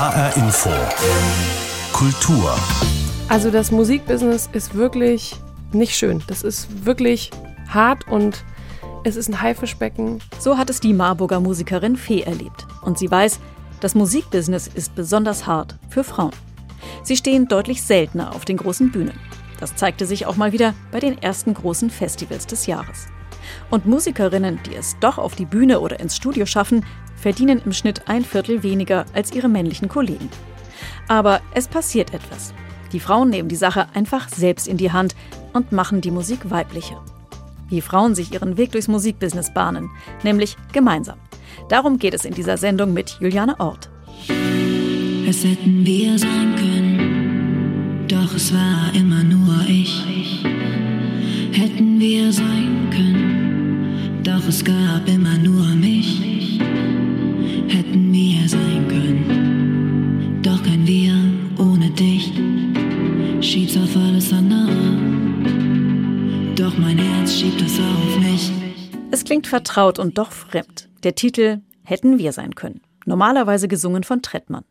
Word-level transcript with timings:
HR 0.00 0.34
Info. 0.38 0.70
Kultur. 1.92 2.58
Also 3.28 3.50
das 3.50 3.70
Musikbusiness 3.70 4.48
ist 4.50 4.74
wirklich 4.74 5.36
nicht 5.74 5.94
schön. 5.94 6.22
Das 6.26 6.42
ist 6.42 6.86
wirklich 6.86 7.30
hart 7.68 8.08
und 8.08 8.42
es 9.04 9.16
ist 9.16 9.28
ein 9.28 9.42
Haifischbecken. 9.42 10.20
So 10.38 10.56
hat 10.56 10.70
es 10.70 10.80
die 10.80 10.94
Marburger 10.94 11.40
Musikerin 11.40 11.96
Fee 11.96 12.22
erlebt. 12.22 12.66
Und 12.80 12.98
sie 12.98 13.10
weiß, 13.10 13.40
das 13.80 13.94
Musikbusiness 13.94 14.68
ist 14.68 14.94
besonders 14.94 15.46
hart 15.46 15.76
für 15.90 16.02
Frauen. 16.02 16.32
Sie 17.02 17.18
stehen 17.18 17.46
deutlich 17.46 17.82
seltener 17.82 18.34
auf 18.34 18.46
den 18.46 18.56
großen 18.56 18.90
Bühnen. 18.90 19.20
Das 19.58 19.76
zeigte 19.76 20.06
sich 20.06 20.24
auch 20.24 20.36
mal 20.36 20.52
wieder 20.52 20.72
bei 20.92 21.00
den 21.00 21.20
ersten 21.20 21.52
großen 21.52 21.90
Festivals 21.90 22.46
des 22.46 22.64
Jahres. 22.64 23.08
Und 23.68 23.84
Musikerinnen, 23.84 24.60
die 24.64 24.76
es 24.76 24.96
doch 25.00 25.18
auf 25.18 25.34
die 25.34 25.44
Bühne 25.44 25.80
oder 25.80 26.00
ins 26.00 26.16
Studio 26.16 26.46
schaffen, 26.46 26.86
verdienen 27.20 27.60
im 27.64 27.72
Schnitt 27.72 28.08
ein 28.08 28.24
Viertel 28.24 28.62
weniger 28.62 29.04
als 29.12 29.32
ihre 29.32 29.48
männlichen 29.48 29.88
Kollegen. 29.88 30.28
Aber 31.08 31.40
es 31.54 31.68
passiert 31.68 32.14
etwas. 32.14 32.54
Die 32.92 33.00
Frauen 33.00 33.30
nehmen 33.30 33.48
die 33.48 33.56
Sache 33.56 33.86
einfach 33.94 34.28
selbst 34.28 34.66
in 34.66 34.76
die 34.76 34.92
Hand 34.92 35.14
und 35.52 35.72
machen 35.72 36.00
die 36.00 36.10
Musik 36.10 36.50
weiblicher. 36.50 37.04
Wie 37.68 37.80
Frauen 37.80 38.14
sich 38.14 38.32
ihren 38.32 38.56
Weg 38.56 38.72
durchs 38.72 38.88
Musikbusiness 38.88 39.54
bahnen, 39.54 39.90
nämlich 40.24 40.56
gemeinsam. 40.72 41.18
Darum 41.68 41.98
geht 41.98 42.14
es 42.14 42.24
in 42.24 42.34
dieser 42.34 42.56
Sendung 42.56 42.92
mit 42.92 43.18
Juliane 43.20 43.58
Ort. 43.60 43.90
Es 45.28 45.44
hätten 45.44 45.86
wir 45.86 46.18
sein 46.18 46.56
können, 46.56 48.06
doch 48.08 48.34
es 48.34 48.52
war 48.52 48.92
immer 48.94 49.22
nur 49.22 49.64
ich. 49.68 50.42
Hätten 51.52 52.00
wir 52.00 52.32
sein 52.32 52.88
können, 52.90 54.20
doch 54.24 54.48
es 54.48 54.64
gab 54.64 55.06
immer 55.06 55.38
nur 55.38 55.49
klingt 69.40 69.46
vertraut 69.46 69.98
und 69.98 70.18
doch 70.18 70.32
fremd. 70.32 70.90
Der 71.02 71.14
Titel 71.14 71.62
Hätten 71.82 72.18
wir 72.18 72.32
sein 72.32 72.54
können. 72.54 72.82
Normalerweise 73.06 73.68
gesungen 73.68 74.04
von 74.04 74.20
Trettmann. 74.20 74.64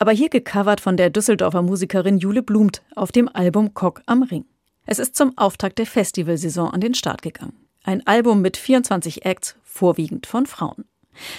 Aber 0.00 0.10
hier 0.10 0.28
gecovert 0.28 0.80
von 0.80 0.96
der 0.96 1.10
Düsseldorfer 1.10 1.62
Musikerin 1.62 2.18
Jule 2.18 2.42
Blumt 2.42 2.82
auf 2.96 3.12
dem 3.12 3.28
Album 3.28 3.72
Kock 3.72 4.02
am 4.06 4.24
Ring. 4.24 4.46
Es 4.84 4.98
ist 4.98 5.14
zum 5.14 5.38
Auftakt 5.38 5.78
der 5.78 5.86
Festivalsaison 5.86 6.70
an 6.70 6.80
den 6.80 6.94
Start 6.94 7.22
gegangen. 7.22 7.52
Ein 7.84 8.04
Album 8.04 8.42
mit 8.42 8.56
24 8.56 9.24
Acts, 9.24 9.54
vorwiegend 9.62 10.26
von 10.26 10.46
Frauen. 10.46 10.86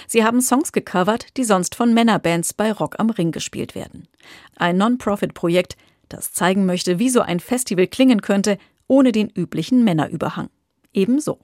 Sie 0.06 0.24
haben 0.24 0.40
Songs 0.40 0.72
gecovert, 0.72 1.36
die 1.36 1.44
sonst 1.44 1.74
von 1.74 1.92
Männerbands 1.92 2.54
bei 2.54 2.72
Rock 2.72 2.98
am 2.98 3.10
Ring 3.10 3.32
gespielt 3.32 3.74
werden. 3.74 4.08
Ein 4.56 4.78
Non-Profit-Projekt, 4.78 5.76
das 6.08 6.32
zeigen 6.32 6.64
möchte, 6.64 6.98
wie 6.98 7.10
so 7.10 7.20
ein 7.20 7.38
Festival 7.38 7.86
klingen 7.86 8.22
könnte, 8.22 8.56
ohne 8.86 9.12
den 9.12 9.28
üblichen 9.28 9.84
Männerüberhang. 9.84 10.48
Ebenso. 10.94 11.38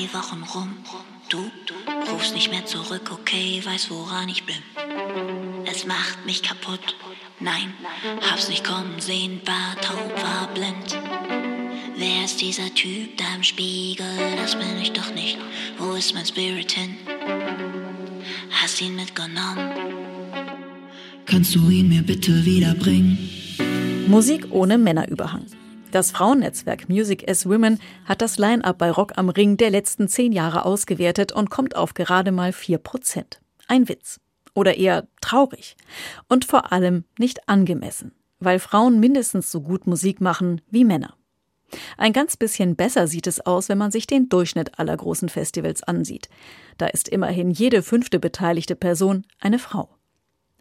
Zwei 0.00 0.18
Wochen 0.18 0.42
rum, 0.54 0.72
du, 1.28 1.50
du 1.66 2.10
rufst 2.12 2.34
nicht 2.34 2.50
mehr 2.50 2.64
zurück, 2.64 3.10
okay, 3.12 3.60
weiß 3.62 3.90
woran 3.90 4.30
ich 4.30 4.44
bin. 4.44 4.56
Es 5.66 5.84
macht 5.86 6.24
mich 6.24 6.42
kaputt, 6.42 6.96
nein, 7.38 7.74
hab's 8.22 8.48
nicht 8.48 8.64
kommen 8.64 8.98
sehen, 8.98 9.42
war 9.44 9.78
taub, 9.82 10.22
war 10.22 10.48
blind. 10.54 10.98
Wer 11.96 12.24
ist 12.24 12.40
dieser 12.40 12.72
Typ 12.74 13.18
da 13.18 13.24
im 13.34 13.42
Spiegel? 13.42 14.06
Das 14.36 14.54
bin 14.54 14.80
ich 14.80 14.92
doch 14.92 15.12
nicht. 15.14 15.36
Wo 15.76 15.92
ist 15.92 16.14
mein 16.14 16.24
Spirit 16.24 16.72
hin? 16.72 16.96
Hast 18.50 18.80
ihn 18.80 18.96
mitgenommen? 18.96 19.70
Kannst 21.26 21.54
du 21.54 21.68
ihn 21.68 21.90
mir 21.90 22.02
bitte 22.02 22.44
wiederbringen? 22.46 23.18
Musik 24.06 24.46
ohne 24.50 24.78
Männerüberhang. 24.78 25.44
Das 25.90 26.12
Frauennetzwerk 26.12 26.88
Music 26.88 27.28
as 27.28 27.46
Women 27.46 27.80
hat 28.04 28.22
das 28.22 28.38
Line-up 28.38 28.78
bei 28.78 28.92
Rock 28.92 29.14
am 29.16 29.28
Ring 29.28 29.56
der 29.56 29.70
letzten 29.70 30.06
zehn 30.06 30.30
Jahre 30.30 30.64
ausgewertet 30.64 31.32
und 31.32 31.50
kommt 31.50 31.74
auf 31.74 31.94
gerade 31.94 32.30
mal 32.30 32.52
4 32.52 32.78
Prozent. 32.78 33.40
Ein 33.66 33.88
Witz. 33.88 34.20
Oder 34.54 34.76
eher 34.76 35.08
traurig. 35.20 35.76
Und 36.28 36.44
vor 36.44 36.72
allem 36.72 37.04
nicht 37.18 37.48
angemessen, 37.48 38.12
weil 38.38 38.58
Frauen 38.60 39.00
mindestens 39.00 39.50
so 39.50 39.60
gut 39.60 39.86
Musik 39.86 40.20
machen 40.20 40.60
wie 40.70 40.84
Männer. 40.84 41.16
Ein 41.96 42.12
ganz 42.12 42.36
bisschen 42.36 42.76
besser 42.76 43.06
sieht 43.06 43.26
es 43.26 43.44
aus, 43.46 43.68
wenn 43.68 43.78
man 43.78 43.90
sich 43.90 44.06
den 44.06 44.28
Durchschnitt 44.28 44.78
aller 44.78 44.96
großen 44.96 45.28
Festivals 45.28 45.82
ansieht. 45.82 46.28
Da 46.78 46.86
ist 46.86 47.08
immerhin 47.08 47.50
jede 47.50 47.82
fünfte 47.82 48.18
beteiligte 48.18 48.74
Person 48.74 49.24
eine 49.40 49.58
Frau. 49.58 49.88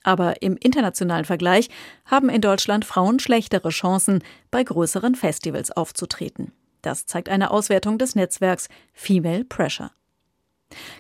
Aber 0.04 0.42
im 0.42 0.58
internationalen 0.58 1.26
Vergleich 1.26 1.70
haben 2.06 2.30
in 2.30 2.42
Deutschland 2.42 2.86
Frauen 2.86 3.20
schlechtere 3.20 3.70
Chancen, 3.70 4.24
bei 4.52 4.64
größeren 4.64 5.16
Festivals 5.16 5.72
aufzutreten. 5.72 6.52
Das 6.82 7.06
zeigt 7.06 7.30
eine 7.30 7.52
Auswertung 7.52 7.98
des 7.98 8.16
Netzwerks 8.16 8.70
Female 8.94 9.44
Pressure. 9.46 9.92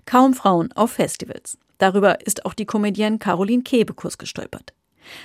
Kaum 0.05 0.33
Frauen 0.33 0.71
auf 0.73 0.91
Festivals. 0.91 1.57
Darüber 1.77 2.25
ist 2.25 2.45
auch 2.45 2.53
die 2.53 2.65
Comedienne 2.65 3.19
Caroline 3.19 3.63
Kebekus 3.63 4.17
gestolpert. 4.17 4.73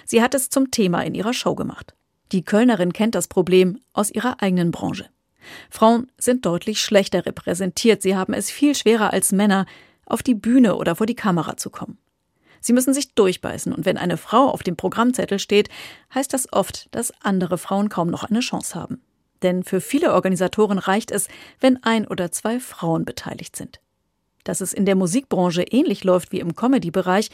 Sie 0.05 0.23
hat 0.23 0.35
es 0.35 0.51
zum 0.51 0.71
Thema 0.71 1.03
in 1.03 1.15
ihrer 1.15 1.35
Show 1.35 1.55
gemacht. 1.55 1.95
Die 2.33 2.45
Kölnerin 2.45 2.93
kennt 2.93 3.15
das 3.15 3.29
Problem 3.29 3.81
aus 3.93 4.11
ihrer 4.11 4.41
eigenen 4.41 4.71
Branche. 4.71 5.09
Frauen 5.69 6.11
sind 6.17 6.47
deutlich 6.47 6.81
schlechter 6.81 7.27
repräsentiert, 7.27 8.01
sie 8.03 8.17
haben 8.17 8.33
es 8.33 8.51
viel 8.51 8.75
schwerer 8.75 9.13
als 9.13 9.33
Männer, 9.33 9.67
auf 10.07 10.23
die 10.23 10.35
Bühne 10.35 10.77
oder 10.77 10.97
vor 10.97 11.07
die 11.07 11.15
Kamera 11.15 11.57
zu 11.57 11.71
kommen. 11.71 11.99
Sie 12.65 12.73
müssen 12.73 12.95
sich 12.95 13.13
durchbeißen, 13.13 13.75
und 13.75 13.85
wenn 13.85 13.99
eine 13.99 14.17
Frau 14.17 14.49
auf 14.49 14.63
dem 14.63 14.75
Programmzettel 14.75 15.39
steht, 15.39 15.69
heißt 16.15 16.33
das 16.33 16.51
oft, 16.51 16.89
dass 16.93 17.13
andere 17.21 17.59
Frauen 17.59 17.91
kaum 17.91 18.09
noch 18.09 18.25
eine 18.25 18.41
Chance 18.41 18.75
haben. 18.75 19.03
Denn 19.43 19.65
für 19.65 19.83
viele 19.83 20.15
Organisatoren 20.15 20.79
reicht 20.79 21.11
es, 21.11 21.29
wenn 21.61 21.83
ein 21.83 22.09
oder 22.09 22.33
zwei 22.33 22.61
Frauen 22.61 23.05
beteiligt 23.05 23.55
sind. 23.55 23.81
Dass 24.45 24.63
es 24.63 24.73
in 24.73 24.87
der 24.87 24.95
Musikbranche 24.95 25.61
ähnlich 25.61 26.05
läuft 26.05 26.33
wie 26.33 26.41
im 26.41 26.57
Comedy-Bereich, 26.57 27.29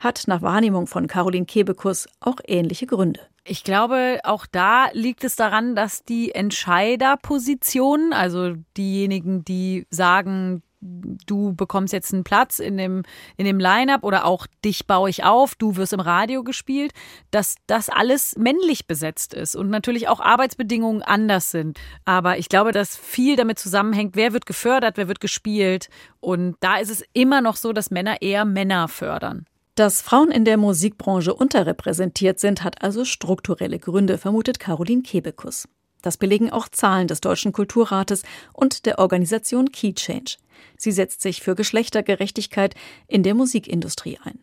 hat 0.00 0.24
nach 0.26 0.42
Wahrnehmung 0.42 0.88
von 0.88 1.06
Caroline 1.06 1.46
Kebekus 1.46 2.08
auch 2.18 2.40
ähnliche 2.44 2.86
Gründe. 2.86 3.20
Ich 3.44 3.62
glaube, 3.62 4.18
auch 4.24 4.46
da 4.46 4.88
liegt 4.94 5.22
es 5.22 5.36
daran, 5.36 5.76
dass 5.76 6.02
die 6.02 6.34
Entscheiderpositionen, 6.34 8.12
also 8.12 8.56
diejenigen, 8.76 9.44
die 9.44 9.86
sagen, 9.90 10.64
du 10.82 11.54
bekommst 11.54 11.92
jetzt 11.92 12.12
einen 12.12 12.24
Platz 12.24 12.58
in 12.58 12.76
dem, 12.76 13.02
in 13.36 13.44
dem 13.44 13.58
Line-up 13.58 14.02
oder 14.02 14.24
auch 14.24 14.46
dich 14.64 14.86
baue 14.86 15.08
ich 15.08 15.24
auf, 15.24 15.54
du 15.54 15.76
wirst 15.76 15.92
im 15.92 16.00
Radio 16.00 16.42
gespielt, 16.42 16.92
dass 17.30 17.56
das 17.66 17.88
alles 17.88 18.36
männlich 18.36 18.86
besetzt 18.86 19.32
ist 19.32 19.54
und 19.54 19.70
natürlich 19.70 20.08
auch 20.08 20.20
Arbeitsbedingungen 20.20 21.02
anders 21.02 21.50
sind. 21.50 21.78
Aber 22.04 22.38
ich 22.38 22.48
glaube, 22.48 22.72
dass 22.72 22.96
viel 22.96 23.36
damit 23.36 23.58
zusammenhängt, 23.58 24.16
wer 24.16 24.32
wird 24.32 24.46
gefördert, 24.46 24.96
wer 24.96 25.08
wird 25.08 25.20
gespielt. 25.20 25.88
Und 26.20 26.56
da 26.60 26.76
ist 26.76 26.90
es 26.90 27.04
immer 27.12 27.40
noch 27.40 27.56
so, 27.56 27.72
dass 27.72 27.90
Männer 27.90 28.20
eher 28.20 28.44
Männer 28.44 28.88
fördern. 28.88 29.46
Dass 29.74 30.02
Frauen 30.02 30.30
in 30.30 30.44
der 30.44 30.58
Musikbranche 30.58 31.32
unterrepräsentiert 31.32 32.38
sind, 32.38 32.62
hat 32.62 32.82
also 32.82 33.04
strukturelle 33.04 33.78
Gründe, 33.78 34.18
vermutet 34.18 34.58
Caroline 34.58 35.02
Kebekus. 35.02 35.66
Das 36.02 36.16
belegen 36.16 36.50
auch 36.50 36.68
Zahlen 36.68 37.06
des 37.06 37.20
Deutschen 37.20 37.52
Kulturrates 37.52 38.24
und 38.52 38.84
der 38.86 38.98
Organisation 38.98 39.70
Key 39.70 39.94
Change. 39.94 40.36
Sie 40.76 40.92
setzt 40.92 41.20
sich 41.20 41.42
für 41.42 41.54
Geschlechtergerechtigkeit 41.54 42.74
in 43.06 43.22
der 43.22 43.34
Musikindustrie 43.34 44.18
ein. 44.22 44.38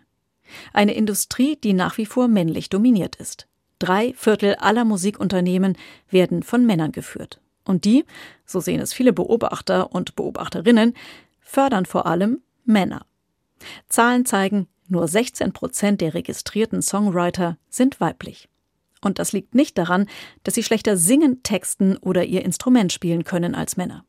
Eine 0.73 0.93
Industrie, 0.93 1.55
die 1.55 1.73
nach 1.73 1.97
wie 1.97 2.05
vor 2.05 2.27
männlich 2.27 2.69
dominiert 2.69 3.15
ist. 3.15 3.47
Drei 3.77 4.13
Viertel 4.13 4.55
aller 4.55 4.83
Musikunternehmen 4.83 5.77
werden 6.09 6.43
von 6.43 6.65
Männern 6.65 6.91
geführt. 6.91 7.39
Und 7.63 7.85
die, 7.85 8.03
so 8.45 8.59
sehen 8.59 8.81
es 8.81 8.93
viele 8.93 9.13
Beobachter 9.13 9.91
und 9.93 10.15
Beobachterinnen, 10.15 10.93
fördern 11.39 11.85
vor 11.85 12.05
allem 12.05 12.41
Männer. 12.65 13.05
Zahlen 13.87 14.25
zeigen, 14.25 14.67
nur 14.87 15.07
16 15.07 15.53
Prozent 15.53 16.01
der 16.01 16.13
registrierten 16.13 16.81
Songwriter 16.81 17.57
sind 17.69 18.01
weiblich. 18.01 18.49
Und 19.01 19.19
das 19.19 19.31
liegt 19.31 19.55
nicht 19.55 19.77
daran, 19.77 20.07
dass 20.43 20.55
sie 20.55 20.63
schlechter 20.63 20.97
singen, 20.97 21.43
texten 21.43 21.95
oder 21.97 22.25
ihr 22.25 22.43
Instrument 22.43 22.91
spielen 22.91 23.23
können 23.23 23.55
als 23.55 23.77
Männer. 23.77 24.03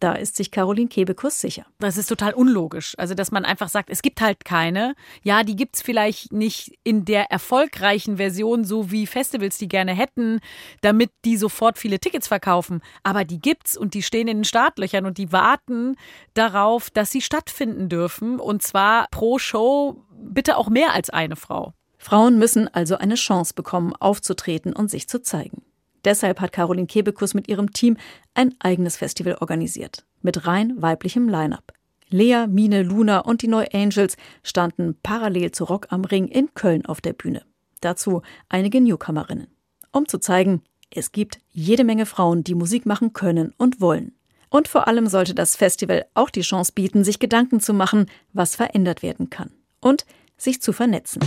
Da 0.00 0.12
ist 0.12 0.36
sich 0.36 0.50
Caroline 0.50 0.88
Kebekus 0.88 1.40
sicher. 1.40 1.66
Das 1.78 1.96
ist 1.96 2.06
total 2.06 2.34
unlogisch. 2.34 2.94
Also, 2.98 3.14
dass 3.14 3.30
man 3.30 3.44
einfach 3.44 3.68
sagt, 3.68 3.90
es 3.90 4.02
gibt 4.02 4.20
halt 4.20 4.44
keine. 4.44 4.94
Ja, 5.22 5.42
die 5.42 5.56
gibt 5.56 5.76
es 5.76 5.82
vielleicht 5.82 6.32
nicht 6.32 6.78
in 6.84 7.04
der 7.04 7.30
erfolgreichen 7.30 8.18
Version, 8.18 8.64
so 8.64 8.90
wie 8.90 9.06
Festivals 9.06 9.58
die 9.58 9.68
gerne 9.68 9.92
hätten, 9.94 10.40
damit 10.80 11.10
die 11.24 11.36
sofort 11.36 11.78
viele 11.78 11.98
Tickets 11.98 12.28
verkaufen. 12.28 12.80
Aber 13.02 13.24
die 13.24 13.40
gibt's 13.40 13.76
und 13.76 13.94
die 13.94 14.02
stehen 14.02 14.28
in 14.28 14.38
den 14.38 14.44
Startlöchern 14.44 15.06
und 15.06 15.18
die 15.18 15.32
warten 15.32 15.96
darauf, 16.34 16.90
dass 16.90 17.10
sie 17.10 17.22
stattfinden 17.22 17.88
dürfen. 17.88 18.38
Und 18.38 18.62
zwar 18.62 19.08
pro 19.10 19.38
Show 19.38 20.04
bitte 20.10 20.56
auch 20.56 20.68
mehr 20.68 20.92
als 20.92 21.10
eine 21.10 21.36
Frau. 21.36 21.74
Frauen 21.98 22.38
müssen 22.38 22.68
also 22.68 22.96
eine 22.98 23.14
Chance 23.14 23.54
bekommen, 23.54 23.94
aufzutreten 23.94 24.72
und 24.72 24.90
sich 24.90 25.08
zu 25.08 25.22
zeigen. 25.22 25.65
Deshalb 26.06 26.40
hat 26.40 26.52
Caroline 26.52 26.86
Kebekus 26.86 27.34
mit 27.34 27.48
ihrem 27.48 27.72
Team 27.72 27.96
ein 28.32 28.54
eigenes 28.60 28.96
Festival 28.96 29.36
organisiert. 29.40 30.06
Mit 30.22 30.46
rein 30.46 30.72
weiblichem 30.80 31.28
Line-up. 31.28 31.72
Lea, 32.08 32.46
Mine, 32.48 32.84
Luna 32.84 33.18
und 33.18 33.42
die 33.42 33.48
Neu 33.48 33.66
Angels 33.72 34.16
standen 34.44 34.96
parallel 35.02 35.50
zu 35.50 35.64
Rock 35.64 35.88
am 35.90 36.04
Ring 36.04 36.28
in 36.28 36.54
Köln 36.54 36.86
auf 36.86 37.00
der 37.00 37.12
Bühne. 37.12 37.42
Dazu 37.80 38.22
einige 38.48 38.80
Newcomerinnen. 38.80 39.48
Um 39.90 40.06
zu 40.06 40.18
zeigen, 40.18 40.62
es 40.90 41.10
gibt 41.10 41.40
jede 41.50 41.82
Menge 41.82 42.06
Frauen, 42.06 42.44
die 42.44 42.54
Musik 42.54 42.86
machen 42.86 43.12
können 43.12 43.52
und 43.58 43.80
wollen. 43.80 44.12
Und 44.48 44.68
vor 44.68 44.86
allem 44.86 45.08
sollte 45.08 45.34
das 45.34 45.56
Festival 45.56 46.06
auch 46.14 46.30
die 46.30 46.42
Chance 46.42 46.70
bieten, 46.72 47.02
sich 47.02 47.18
Gedanken 47.18 47.58
zu 47.58 47.74
machen, 47.74 48.06
was 48.32 48.54
verändert 48.54 49.02
werden 49.02 49.28
kann. 49.28 49.50
Und 49.80 50.06
sich 50.36 50.62
zu 50.62 50.72
vernetzen. 50.72 51.20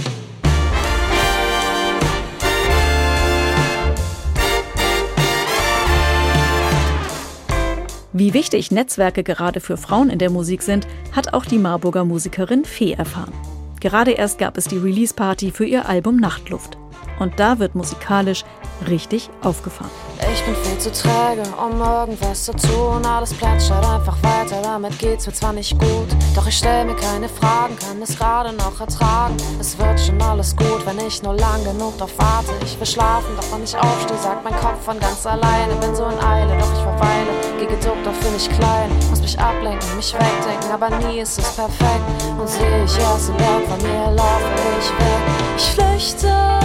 Wie 8.12 8.34
wichtig 8.34 8.72
Netzwerke 8.72 9.24
gerade 9.24 9.60
für 9.60 9.78
Frauen 9.78 10.10
in 10.10 10.18
der 10.18 10.32
Musik 10.32 10.64
sind, 10.64 10.88
hat 11.12 11.34
auch 11.34 11.46
die 11.46 11.60
Marburger 11.60 12.06
Musikerin 12.06 12.66
Fee 12.66 12.94
erfahren. 12.94 13.34
Gerade 13.80 14.12
erst 14.12 14.40
gab 14.40 14.58
es 14.58 14.66
die 14.66 14.78
Release-Party 14.78 15.52
für 15.52 15.66
ihr 15.66 15.88
Album 15.88 16.18
Nachtluft. 16.18 16.78
Und 17.20 17.40
da 17.40 17.60
wird 17.60 17.76
musikalisch 17.76 18.44
richtig 18.88 19.30
aufgefahren. 19.44 19.92
Ich 20.34 20.44
bin 20.44 20.56
viel 20.56 20.78
zu 20.78 20.92
träge, 20.92 21.44
um 21.58 21.82
irgendwas 21.82 22.46
zu 22.46 22.54
tun. 22.54 23.06
Alles 23.06 23.34
plätschert 23.34 23.86
einfach 23.86 24.18
weiter, 24.22 24.62
damit 24.62 24.98
geht's 25.00 25.26
mir 25.26 25.34
zwar 25.34 25.54
nicht 25.54 25.78
gut. 25.80 26.08
Doch 26.36 26.48
ich 26.48 26.58
stell 26.58 26.86
mir 26.86 26.96
keine 26.96 27.28
Fragen, 27.28 27.76
kann 27.78 28.02
es 28.02 28.18
gerade 28.18 28.54
noch 28.54 28.80
ertragen. 28.80 29.36
Es 29.60 29.78
wird 29.78 30.00
schon 30.00 30.22
alles 30.22 30.56
gut, 30.56 30.86
wenn 30.86 31.00
ich 31.06 31.22
nur 31.24 31.34
lang 31.36 31.64
genug 31.64 31.98
drauf 31.98 32.12
warte. 32.18 32.52
Ich 32.64 32.78
will 32.80 32.86
schlafen, 32.86 33.36
doch 33.36 33.52
wenn 33.54 33.64
ich 33.64 33.76
aufstehe, 33.78 34.18
sagt 34.18 34.44
mein 34.44 34.56
Kopf 34.56 34.84
von 34.84 35.00
ganz 35.00 35.26
alleine. 35.26 35.76
Bin 35.76 35.96
so 35.96 36.06
in 36.06 36.20
Eile, 36.20 36.58
doch 36.58 36.72
ich 36.74 36.80
verweile. 36.80 37.32
Geh 37.60 37.66
gedruckt, 37.66 38.06
doch 38.06 38.14
fühl 38.14 38.32
mich 38.32 38.50
klein. 38.50 38.90
Muss 39.10 39.22
mich 39.22 39.40
ablenken, 39.40 39.96
mich 39.96 40.14
wegdenken, 40.14 40.72
aber 40.72 40.90
nie 41.08 41.20
ist 41.20 41.40
es 41.40 41.52
perfekt. 41.56 42.04
Und 42.38 42.48
sehe 42.48 42.84
ich 42.86 42.98
erst 43.00 43.30
im 43.30 43.38
Berg 43.38 43.64
von 43.68 43.82
mir, 43.82 44.12
laufe 44.12 44.50
ich 44.80 44.90
weg. 44.90 45.24
Ich 45.58 45.66
flüchte. 45.72 46.60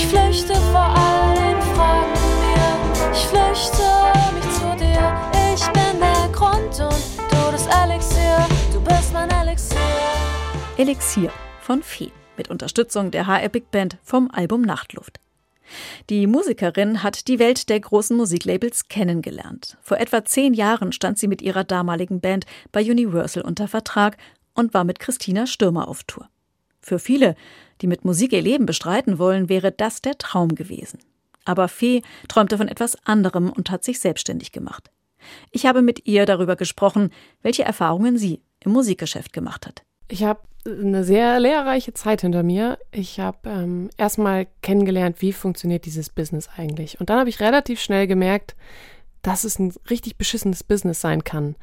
Ich 0.00 0.06
flüchte 0.06 0.54
vor 0.54 0.94
allen 0.94 1.60
Fragen 1.74 2.12
mir. 2.38 3.12
Ich 3.12 3.26
flüchte 3.26 3.82
mich 4.32 4.48
zu 4.54 4.76
dir. 4.76 5.20
Ich 5.52 5.66
bin 5.72 5.98
der 5.98 6.28
Grund 6.32 6.78
und 6.78 7.32
du 7.32 7.50
das 7.50 7.66
Elixier. 7.66 8.46
Du 8.72 8.80
bist 8.80 9.12
mein 9.12 9.28
Elixier. 9.28 9.76
Elixier 10.76 11.32
von 11.60 11.82
Fee 11.82 12.12
mit 12.36 12.48
Unterstützung 12.48 13.10
der 13.10 13.26
HR 13.26 13.48
Big 13.48 13.72
Band 13.72 13.98
vom 14.04 14.30
Album 14.30 14.62
Nachtluft. 14.62 15.18
Die 16.10 16.28
Musikerin 16.28 17.02
hat 17.02 17.26
die 17.26 17.40
Welt 17.40 17.68
der 17.68 17.80
großen 17.80 18.16
Musiklabels 18.16 18.86
kennengelernt. 18.86 19.78
Vor 19.82 19.98
etwa 19.98 20.24
zehn 20.24 20.54
Jahren 20.54 20.92
stand 20.92 21.18
sie 21.18 21.26
mit 21.26 21.42
ihrer 21.42 21.64
damaligen 21.64 22.20
Band 22.20 22.46
bei 22.70 22.88
Universal 22.88 23.42
unter 23.42 23.66
Vertrag 23.66 24.16
und 24.54 24.74
war 24.74 24.84
mit 24.84 25.00
Christina 25.00 25.48
Stürmer 25.48 25.88
auf 25.88 26.04
Tour. 26.04 26.28
Für 26.80 27.00
viele, 27.00 27.34
die 27.80 27.86
mit 27.86 28.04
Musik 28.04 28.32
ihr 28.32 28.42
Leben 28.42 28.66
bestreiten 28.66 29.18
wollen, 29.18 29.48
wäre 29.48 29.72
das 29.72 30.02
der 30.02 30.18
Traum 30.18 30.54
gewesen. 30.54 30.98
Aber 31.44 31.68
Fee 31.68 32.02
träumte 32.28 32.58
von 32.58 32.68
etwas 32.68 32.96
anderem 33.06 33.50
und 33.50 33.70
hat 33.70 33.84
sich 33.84 34.00
selbstständig 34.00 34.52
gemacht. 34.52 34.90
Ich 35.50 35.66
habe 35.66 35.82
mit 35.82 36.06
ihr 36.06 36.26
darüber 36.26 36.56
gesprochen, 36.56 37.10
welche 37.42 37.64
Erfahrungen 37.64 38.18
sie 38.18 38.40
im 38.60 38.72
Musikgeschäft 38.72 39.32
gemacht 39.32 39.66
hat. 39.66 39.82
Ich 40.08 40.24
habe 40.24 40.40
eine 40.66 41.04
sehr 41.04 41.40
lehrreiche 41.40 41.94
Zeit 41.94 42.20
hinter 42.20 42.42
mir. 42.42 42.78
Ich 42.90 43.20
habe 43.20 43.48
ähm, 43.48 43.90
erstmal 43.96 44.46
kennengelernt, 44.62 45.20
wie 45.20 45.32
funktioniert 45.32 45.86
dieses 45.86 46.10
Business 46.10 46.48
eigentlich. 46.56 47.00
Und 47.00 47.10
dann 47.10 47.18
habe 47.18 47.30
ich 47.30 47.40
relativ 47.40 47.80
schnell 47.80 48.06
gemerkt, 48.06 48.54
dass 49.22 49.44
es 49.44 49.58
ein 49.58 49.72
richtig 49.90 50.16
beschissenes 50.16 50.62
Business 50.62 51.00
sein 51.00 51.24
kann. 51.24 51.56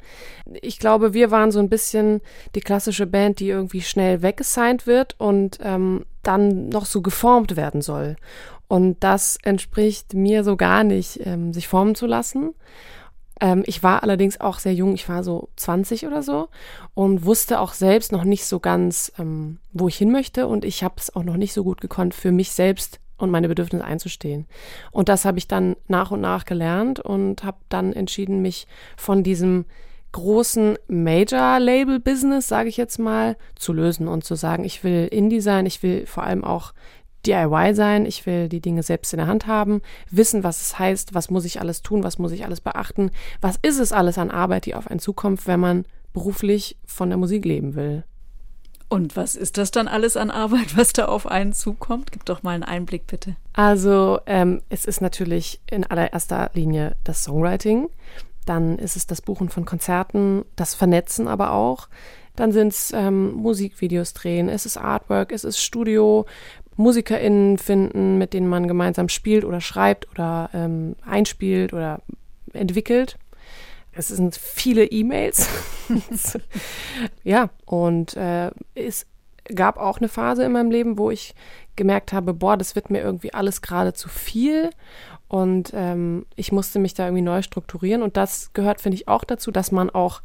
Ich 0.62 0.78
glaube, 0.78 1.14
wir 1.14 1.30
waren 1.30 1.50
so 1.50 1.58
ein 1.58 1.68
bisschen 1.68 2.20
die 2.54 2.60
klassische 2.60 3.06
Band, 3.06 3.40
die 3.40 3.48
irgendwie 3.48 3.82
schnell 3.82 4.22
weggesigned 4.22 4.86
wird 4.86 5.14
und 5.18 5.58
ähm, 5.62 6.04
dann 6.22 6.68
noch 6.68 6.86
so 6.86 7.02
geformt 7.02 7.56
werden 7.56 7.82
soll. 7.82 8.16
Und 8.68 9.02
das 9.04 9.38
entspricht 9.42 10.14
mir 10.14 10.44
so 10.44 10.56
gar 10.56 10.84
nicht, 10.84 11.20
ähm, 11.24 11.52
sich 11.52 11.68
formen 11.68 11.94
zu 11.94 12.06
lassen. 12.06 12.54
Ähm, 13.40 13.62
ich 13.66 13.82
war 13.82 14.02
allerdings 14.02 14.40
auch 14.40 14.58
sehr 14.58 14.74
jung, 14.74 14.94
ich 14.94 15.08
war 15.08 15.22
so 15.22 15.48
20 15.56 16.06
oder 16.06 16.22
so 16.22 16.48
und 16.94 17.24
wusste 17.24 17.60
auch 17.60 17.74
selbst 17.74 18.12
noch 18.12 18.24
nicht 18.24 18.46
so 18.46 18.60
ganz, 18.60 19.12
ähm, 19.18 19.58
wo 19.72 19.88
ich 19.88 19.96
hin 19.96 20.10
möchte 20.10 20.46
und 20.46 20.64
ich 20.64 20.82
habe 20.82 20.94
es 20.96 21.14
auch 21.14 21.22
noch 21.22 21.36
nicht 21.36 21.52
so 21.52 21.62
gut 21.62 21.80
gekonnt, 21.80 22.14
für 22.14 22.32
mich 22.32 22.52
selbst 22.52 22.98
und 23.18 23.30
meine 23.30 23.48
Bedürfnisse 23.48 23.84
einzustehen. 23.84 24.46
Und 24.90 25.08
das 25.08 25.24
habe 25.24 25.38
ich 25.38 25.48
dann 25.48 25.76
nach 25.88 26.10
und 26.10 26.20
nach 26.20 26.44
gelernt 26.44 27.00
und 27.00 27.44
habe 27.44 27.58
dann 27.68 27.92
entschieden, 27.92 28.42
mich 28.42 28.66
von 28.96 29.22
diesem 29.22 29.64
großen 30.12 30.78
Major-Label-Business, 30.88 32.48
sage 32.48 32.68
ich 32.68 32.76
jetzt 32.76 32.98
mal, 32.98 33.36
zu 33.54 33.72
lösen 33.72 34.08
und 34.08 34.24
zu 34.24 34.34
sagen, 34.34 34.64
ich 34.64 34.82
will 34.82 35.08
Indie 35.10 35.40
sein, 35.40 35.66
ich 35.66 35.82
will 35.82 36.06
vor 36.06 36.22
allem 36.24 36.44
auch 36.44 36.72
DIY 37.26 37.74
sein, 37.74 38.06
ich 38.06 38.24
will 38.24 38.48
die 38.48 38.60
Dinge 38.60 38.82
selbst 38.82 39.12
in 39.12 39.18
der 39.18 39.26
Hand 39.26 39.46
haben, 39.46 39.82
wissen, 40.10 40.44
was 40.44 40.62
es 40.62 40.78
heißt, 40.78 41.14
was 41.14 41.28
muss 41.28 41.44
ich 41.44 41.60
alles 41.60 41.82
tun, 41.82 42.02
was 42.02 42.18
muss 42.18 42.32
ich 42.32 42.44
alles 42.44 42.60
beachten, 42.60 43.10
was 43.40 43.56
ist 43.60 43.78
es 43.78 43.92
alles 43.92 44.16
an 44.16 44.30
Arbeit, 44.30 44.66
die 44.66 44.74
auf 44.74 44.88
einen 44.88 45.00
zukommt, 45.00 45.46
wenn 45.46 45.60
man 45.60 45.84
beruflich 46.12 46.78
von 46.86 47.10
der 47.10 47.18
Musik 47.18 47.44
leben 47.44 47.74
will. 47.74 48.04
Und 48.88 49.16
was 49.16 49.34
ist 49.34 49.58
das 49.58 49.72
dann 49.72 49.88
alles 49.88 50.16
an 50.16 50.30
Arbeit, 50.30 50.76
was 50.76 50.92
da 50.92 51.06
auf 51.06 51.26
einen 51.26 51.52
zukommt? 51.52 52.12
Gib 52.12 52.24
doch 52.24 52.42
mal 52.42 52.52
einen 52.52 52.62
Einblick, 52.62 53.06
bitte. 53.06 53.36
Also 53.52 54.20
ähm, 54.26 54.62
es 54.68 54.84
ist 54.84 55.00
natürlich 55.00 55.60
in 55.70 55.84
allererster 55.84 56.50
Linie 56.54 56.94
das 57.04 57.24
Songwriting. 57.24 57.88
Dann 58.44 58.78
ist 58.78 58.96
es 58.96 59.06
das 59.06 59.22
Buchen 59.22 59.48
von 59.48 59.64
Konzerten, 59.64 60.44
das 60.54 60.74
Vernetzen 60.74 61.26
aber 61.26 61.52
auch. 61.52 61.88
Dann 62.36 62.52
sind 62.52 62.68
es 62.68 62.92
ähm, 62.92 63.32
Musikvideos 63.32 64.12
drehen, 64.12 64.48
es 64.48 64.66
ist 64.66 64.76
Artwork, 64.76 65.32
es 65.32 65.42
ist 65.42 65.58
Studio, 65.58 66.26
MusikerInnen 66.76 67.58
finden, 67.58 68.18
mit 68.18 68.34
denen 68.34 68.46
man 68.46 68.68
gemeinsam 68.68 69.08
spielt 69.08 69.44
oder 69.44 69.60
schreibt 69.60 70.08
oder 70.10 70.50
ähm, 70.52 70.94
einspielt 71.04 71.72
oder 71.72 72.02
entwickelt 72.52 73.16
es 73.96 74.08
sind 74.08 74.36
viele 74.36 74.84
E-Mails. 74.84 75.48
ja, 77.24 77.50
und 77.64 78.16
äh, 78.16 78.50
es 78.74 79.06
gab 79.54 79.78
auch 79.78 79.98
eine 79.98 80.08
Phase 80.08 80.44
in 80.44 80.52
meinem 80.52 80.70
Leben, 80.70 80.98
wo 80.98 81.10
ich 81.10 81.34
gemerkt 81.76 82.12
habe, 82.12 82.34
boah, 82.34 82.56
das 82.56 82.74
wird 82.74 82.90
mir 82.90 83.00
irgendwie 83.00 83.32
alles 83.34 83.62
gerade 83.62 83.92
zu 83.92 84.08
viel. 84.08 84.70
Und 85.28 85.72
ähm, 85.74 86.26
ich 86.36 86.52
musste 86.52 86.78
mich 86.78 86.94
da 86.94 87.06
irgendwie 87.06 87.22
neu 87.22 87.42
strukturieren. 87.42 88.02
Und 88.02 88.16
das 88.16 88.52
gehört, 88.52 88.80
finde 88.80 88.96
ich, 88.96 89.08
auch 89.08 89.24
dazu, 89.24 89.50
dass 89.50 89.72
man 89.72 89.90
auch 89.90 90.22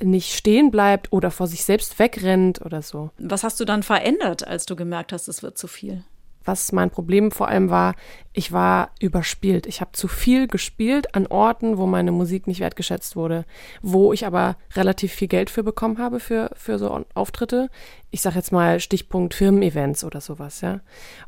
nicht 0.00 0.34
stehen 0.34 0.70
bleibt 0.70 1.12
oder 1.12 1.30
vor 1.30 1.46
sich 1.46 1.64
selbst 1.64 1.98
wegrennt 1.98 2.64
oder 2.64 2.82
so. 2.82 3.10
Was 3.18 3.42
hast 3.42 3.58
du 3.58 3.64
dann 3.64 3.82
verändert, 3.82 4.46
als 4.46 4.66
du 4.66 4.76
gemerkt 4.76 5.12
hast, 5.12 5.28
es 5.28 5.42
wird 5.42 5.58
zu 5.58 5.66
viel? 5.66 6.04
Was 6.48 6.72
mein 6.72 6.90
Problem 6.90 7.30
vor 7.30 7.46
allem 7.46 7.70
war, 7.70 7.94
ich 8.32 8.50
war 8.52 8.90
überspielt. 8.98 9.66
Ich 9.66 9.80
habe 9.80 9.92
zu 9.92 10.08
viel 10.08 10.48
gespielt 10.48 11.14
an 11.14 11.26
Orten, 11.26 11.76
wo 11.76 11.86
meine 11.86 12.10
Musik 12.10 12.46
nicht 12.46 12.60
wertgeschätzt 12.60 13.14
wurde, 13.14 13.44
wo 13.82 14.12
ich 14.12 14.26
aber 14.26 14.56
relativ 14.74 15.12
viel 15.12 15.28
Geld 15.28 15.50
für 15.50 15.62
bekommen 15.62 15.98
habe 15.98 16.18
für, 16.18 16.50
für 16.56 16.78
so 16.78 17.04
Auftritte. 17.14 17.68
Ich 18.10 18.22
sage 18.22 18.36
jetzt 18.36 18.50
mal 18.50 18.80
Stichpunkt 18.80 19.34
Firmen-Events 19.34 20.02
oder 20.04 20.20
sowas, 20.20 20.62
ja. 20.62 20.80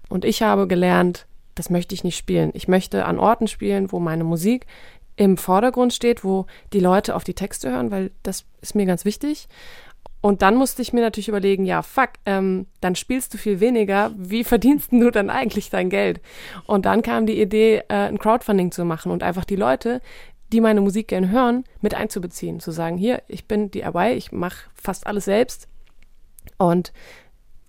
Und 0.08 0.24
ich 0.24 0.42
habe 0.42 0.66
gelernt, 0.66 1.26
das 1.54 1.68
möchte 1.68 1.94
ich 1.94 2.02
nicht 2.02 2.16
spielen. 2.16 2.50
Ich 2.54 2.66
möchte 2.66 3.04
an 3.04 3.18
Orten 3.18 3.46
spielen, 3.46 3.92
wo 3.92 4.00
meine 4.00 4.24
Musik 4.24 4.66
im 5.16 5.36
Vordergrund 5.36 5.92
steht, 5.92 6.24
wo 6.24 6.46
die 6.72 6.80
Leute 6.80 7.14
auf 7.14 7.24
die 7.24 7.34
Texte 7.34 7.70
hören, 7.70 7.90
weil 7.90 8.10
das 8.22 8.46
ist 8.62 8.74
mir 8.74 8.86
ganz 8.86 9.04
wichtig. 9.04 9.48
Und 10.20 10.42
dann 10.42 10.56
musste 10.56 10.82
ich 10.82 10.92
mir 10.92 11.00
natürlich 11.00 11.28
überlegen, 11.28 11.64
ja, 11.64 11.82
fuck, 11.82 12.10
ähm, 12.26 12.66
dann 12.80 12.94
spielst 12.94 13.32
du 13.32 13.38
viel 13.38 13.60
weniger. 13.60 14.12
Wie 14.16 14.44
verdienst 14.44 14.92
du 14.92 15.10
dann 15.10 15.30
eigentlich 15.30 15.70
dein 15.70 15.90
Geld? 15.90 16.20
Und 16.66 16.86
dann 16.86 17.02
kam 17.02 17.26
die 17.26 17.40
Idee, 17.40 17.82
äh, 17.88 18.08
ein 18.08 18.18
Crowdfunding 18.18 18.70
zu 18.72 18.84
machen 18.84 19.12
und 19.12 19.22
einfach 19.22 19.44
die 19.44 19.56
Leute, 19.56 20.00
die 20.52 20.60
meine 20.60 20.80
Musik 20.80 21.08
gern 21.08 21.30
hören, 21.30 21.64
mit 21.80 21.94
einzubeziehen. 21.94 22.60
Zu 22.60 22.70
sagen, 22.70 22.98
hier, 22.98 23.22
ich 23.28 23.46
bin 23.46 23.70
DIY, 23.70 24.14
ich 24.14 24.32
mache 24.32 24.68
fast 24.74 25.06
alles 25.06 25.24
selbst 25.24 25.68
und 26.58 26.92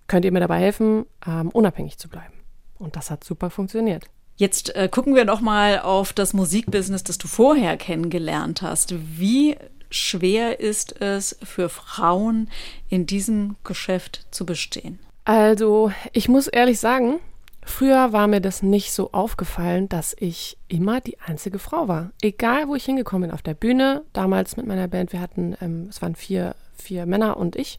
könnt 0.08 0.24
ihr 0.24 0.32
mir 0.32 0.40
dabei 0.40 0.60
helfen, 0.60 1.06
ähm, 1.26 1.48
unabhängig 1.50 1.96
zu 1.96 2.08
bleiben. 2.08 2.34
Und 2.78 2.96
das 2.96 3.10
hat 3.10 3.24
super 3.24 3.48
funktioniert. 3.50 4.06
Jetzt 4.36 4.74
äh, 4.74 4.88
gucken 4.88 5.14
wir 5.14 5.24
noch 5.24 5.40
mal 5.40 5.80
auf 5.80 6.12
das 6.12 6.32
Musikbusiness, 6.32 7.04
das 7.04 7.18
du 7.18 7.28
vorher 7.28 7.76
kennengelernt 7.76 8.62
hast. 8.62 8.94
Wie 9.18 9.56
schwer 9.92 10.60
ist 10.60 11.00
es 11.00 11.36
für 11.42 11.68
Frauen 11.68 12.50
in 12.88 13.06
diesem 13.06 13.56
Geschäft 13.64 14.26
zu 14.30 14.44
bestehen? 14.44 14.98
Also, 15.24 15.92
ich 16.12 16.28
muss 16.28 16.48
ehrlich 16.48 16.80
sagen, 16.80 17.20
früher 17.64 18.12
war 18.12 18.26
mir 18.26 18.40
das 18.40 18.62
nicht 18.62 18.92
so 18.92 19.12
aufgefallen, 19.12 19.88
dass 19.88 20.16
ich 20.18 20.58
immer 20.68 21.00
die 21.00 21.20
einzige 21.20 21.58
Frau 21.58 21.86
war. 21.86 22.10
Egal, 22.20 22.66
wo 22.68 22.74
ich 22.74 22.84
hingekommen 22.84 23.28
bin, 23.28 23.34
auf 23.34 23.42
der 23.42 23.54
Bühne, 23.54 24.02
damals 24.12 24.56
mit 24.56 24.66
meiner 24.66 24.88
Band, 24.88 25.12
wir 25.12 25.20
hatten, 25.20 25.56
ähm, 25.60 25.86
es 25.88 26.02
waren 26.02 26.16
vier, 26.16 26.56
vier 26.74 27.06
Männer 27.06 27.36
und 27.36 27.54
ich. 27.54 27.78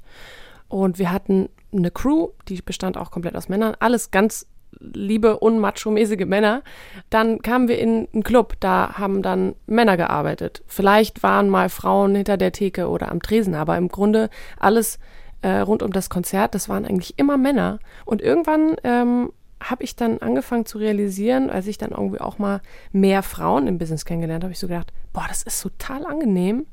Und 0.70 1.00
wir 1.00 1.12
hatten 1.12 1.50
eine 1.74 1.92
Crew, 1.92 2.30
die 2.48 2.62
bestand 2.62 2.98
auch 2.98 3.12
komplett 3.12 3.36
aus 3.36 3.50
Männern. 3.50 3.76
Alles 3.80 4.12
ganz 4.12 4.48
liebe 4.80 5.40
unmacho-mäßige 5.40 6.26
Männer. 6.26 6.64
Dann 7.10 7.42
kamen 7.42 7.68
wir 7.68 7.80
in 7.80 8.08
einen 8.14 8.24
Club, 8.24 8.56
da 8.60 8.96
haben 8.98 9.22
dann 9.22 9.56
Männer 9.66 9.98
gearbeitet. 9.98 10.64
Vielleicht 10.68 11.24
waren 11.24 11.50
mal 11.50 11.70
Frauen 11.70 12.16
hinter 12.16 12.38
der 12.38 12.52
Theke 12.52 12.90
oder 12.90 13.12
am 13.12 13.22
Tresen, 13.22 13.56
aber 13.56 13.78
im 13.78 13.88
Grunde 13.88 14.30
alles 14.60 15.00
äh, 15.42 15.60
rund 15.60 15.84
um 15.84 15.92
das 15.92 16.10
Konzert, 16.10 16.56
das 16.56 16.70
waren 16.70 16.86
eigentlich 16.86 17.18
immer 17.18 17.38
Männer. 17.38 17.80
Und 18.06 18.22
irgendwann 18.22 18.76
ähm, 18.84 19.32
habe 19.70 19.84
ich 19.84 19.96
dann 19.96 20.20
angefangen 20.20 20.66
zu 20.66 20.78
realisieren, 20.78 21.50
als 21.50 21.68
ich 21.68 21.78
dann 21.78 21.92
irgendwie 21.92 22.22
auch 22.22 22.38
mal 22.38 22.62
mehr 22.92 23.24
Frauen 23.24 23.68
im 23.68 23.78
Business 23.78 24.06
kennengelernt 24.06 24.44
habe, 24.44 24.54
ich 24.54 24.60
so 24.60 24.68
gedacht, 24.68 24.92
boah, 25.12 25.26
das 25.28 25.44
ist 25.44 25.62
total 25.62 26.06
angenehm, 26.06 26.66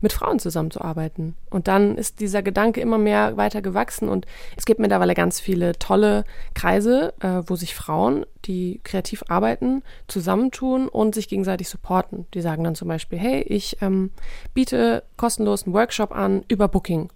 mit 0.00 0.12
Frauen 0.12 0.38
zusammenzuarbeiten. 0.38 1.34
Und 1.50 1.68
dann 1.68 1.96
ist 1.96 2.20
dieser 2.20 2.42
Gedanke 2.42 2.80
immer 2.80 2.98
mehr 2.98 3.36
weiter 3.36 3.62
gewachsen 3.62 4.08
und 4.08 4.26
es 4.56 4.64
gibt 4.64 4.80
mittlerweile 4.80 5.14
ganz 5.14 5.40
viele 5.40 5.78
tolle 5.78 6.24
Kreise, 6.54 7.14
äh, 7.20 7.42
wo 7.46 7.56
sich 7.56 7.74
Frauen, 7.74 8.24
die 8.44 8.80
kreativ 8.84 9.24
arbeiten, 9.28 9.82
zusammentun 10.06 10.88
und 10.88 11.14
sich 11.14 11.28
gegenseitig 11.28 11.68
supporten. 11.68 12.26
Die 12.34 12.40
sagen 12.40 12.64
dann 12.64 12.74
zum 12.74 12.88
Beispiel, 12.88 13.18
hey, 13.18 13.42
ich 13.42 13.78
ähm, 13.82 14.10
biete 14.54 15.02
kostenlos 15.16 15.64
einen 15.64 15.74
Workshop 15.74 16.12
an 16.12 16.44
über 16.48 16.68
Booking. 16.68 17.10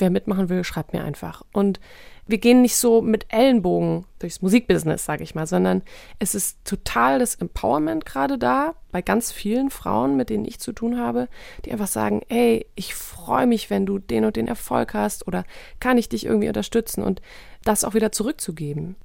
Wer 0.00 0.10
mitmachen 0.10 0.48
will, 0.48 0.64
schreibt 0.64 0.94
mir 0.94 1.04
einfach. 1.04 1.42
Und 1.52 1.78
wir 2.26 2.38
gehen 2.38 2.62
nicht 2.62 2.76
so 2.76 3.02
mit 3.02 3.26
Ellenbogen 3.28 4.06
durchs 4.18 4.40
Musikbusiness, 4.40 5.04
sage 5.04 5.22
ich 5.24 5.34
mal, 5.34 5.46
sondern 5.46 5.82
es 6.18 6.34
ist 6.34 6.64
total 6.64 7.18
das 7.18 7.34
Empowerment 7.34 8.06
gerade 8.06 8.38
da 8.38 8.74
bei 8.92 9.02
ganz 9.02 9.32
vielen 9.32 9.68
Frauen, 9.68 10.16
mit 10.16 10.30
denen 10.30 10.44
ich 10.44 10.60
zu 10.60 10.72
tun 10.72 10.98
habe, 10.98 11.28
die 11.64 11.72
einfach 11.72 11.88
sagen, 11.88 12.22
ey, 12.28 12.66
ich 12.76 12.94
freue 12.94 13.46
mich, 13.46 13.68
wenn 13.68 13.84
du 13.84 13.98
den 13.98 14.24
und 14.24 14.36
den 14.36 14.48
Erfolg 14.48 14.94
hast 14.94 15.26
oder 15.26 15.44
kann 15.80 15.98
ich 15.98 16.08
dich 16.08 16.24
irgendwie 16.24 16.48
unterstützen 16.48 17.02
und 17.02 17.20
das 17.64 17.84
auch 17.84 17.94
wieder 17.94 18.12
zurückzugeben. 18.12 18.96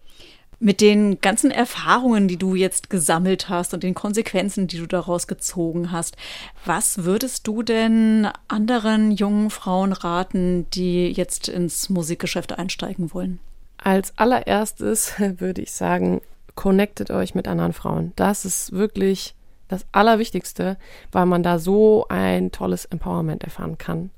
Mit 0.65 0.81
den 0.81 1.21
ganzen 1.21 1.51
Erfahrungen, 1.51 2.27
die 2.27 2.37
du 2.37 2.55
jetzt 2.55 2.89
gesammelt 2.89 3.49
hast 3.49 3.75
und 3.75 3.83
den 3.83 3.93
Konsequenzen, 3.93 4.65
die 4.65 4.79
du 4.79 4.87
daraus 4.87 5.27
gezogen 5.27 5.91
hast, 5.91 6.17
was 6.65 7.03
würdest 7.03 7.45
du 7.45 7.61
denn 7.61 8.27
anderen 8.47 9.11
jungen 9.11 9.51
Frauen 9.51 9.93
raten, 9.93 10.65
die 10.71 11.11
jetzt 11.11 11.49
ins 11.49 11.91
Musikgeschäft 11.91 12.57
einsteigen 12.57 13.13
wollen? 13.13 13.37
Als 13.77 14.17
allererstes 14.17 15.13
würde 15.37 15.61
ich 15.61 15.71
sagen, 15.71 16.21
connectet 16.55 17.11
euch 17.11 17.35
mit 17.35 17.47
anderen 17.47 17.73
Frauen. 17.73 18.13
Das 18.15 18.43
ist 18.43 18.71
wirklich 18.71 19.35
das 19.67 19.85
Allerwichtigste, 19.91 20.77
weil 21.11 21.27
man 21.27 21.43
da 21.43 21.59
so 21.59 22.07
ein 22.09 22.51
tolles 22.51 22.85
Empowerment 22.85 23.43
erfahren 23.43 23.77
kann. 23.77 24.09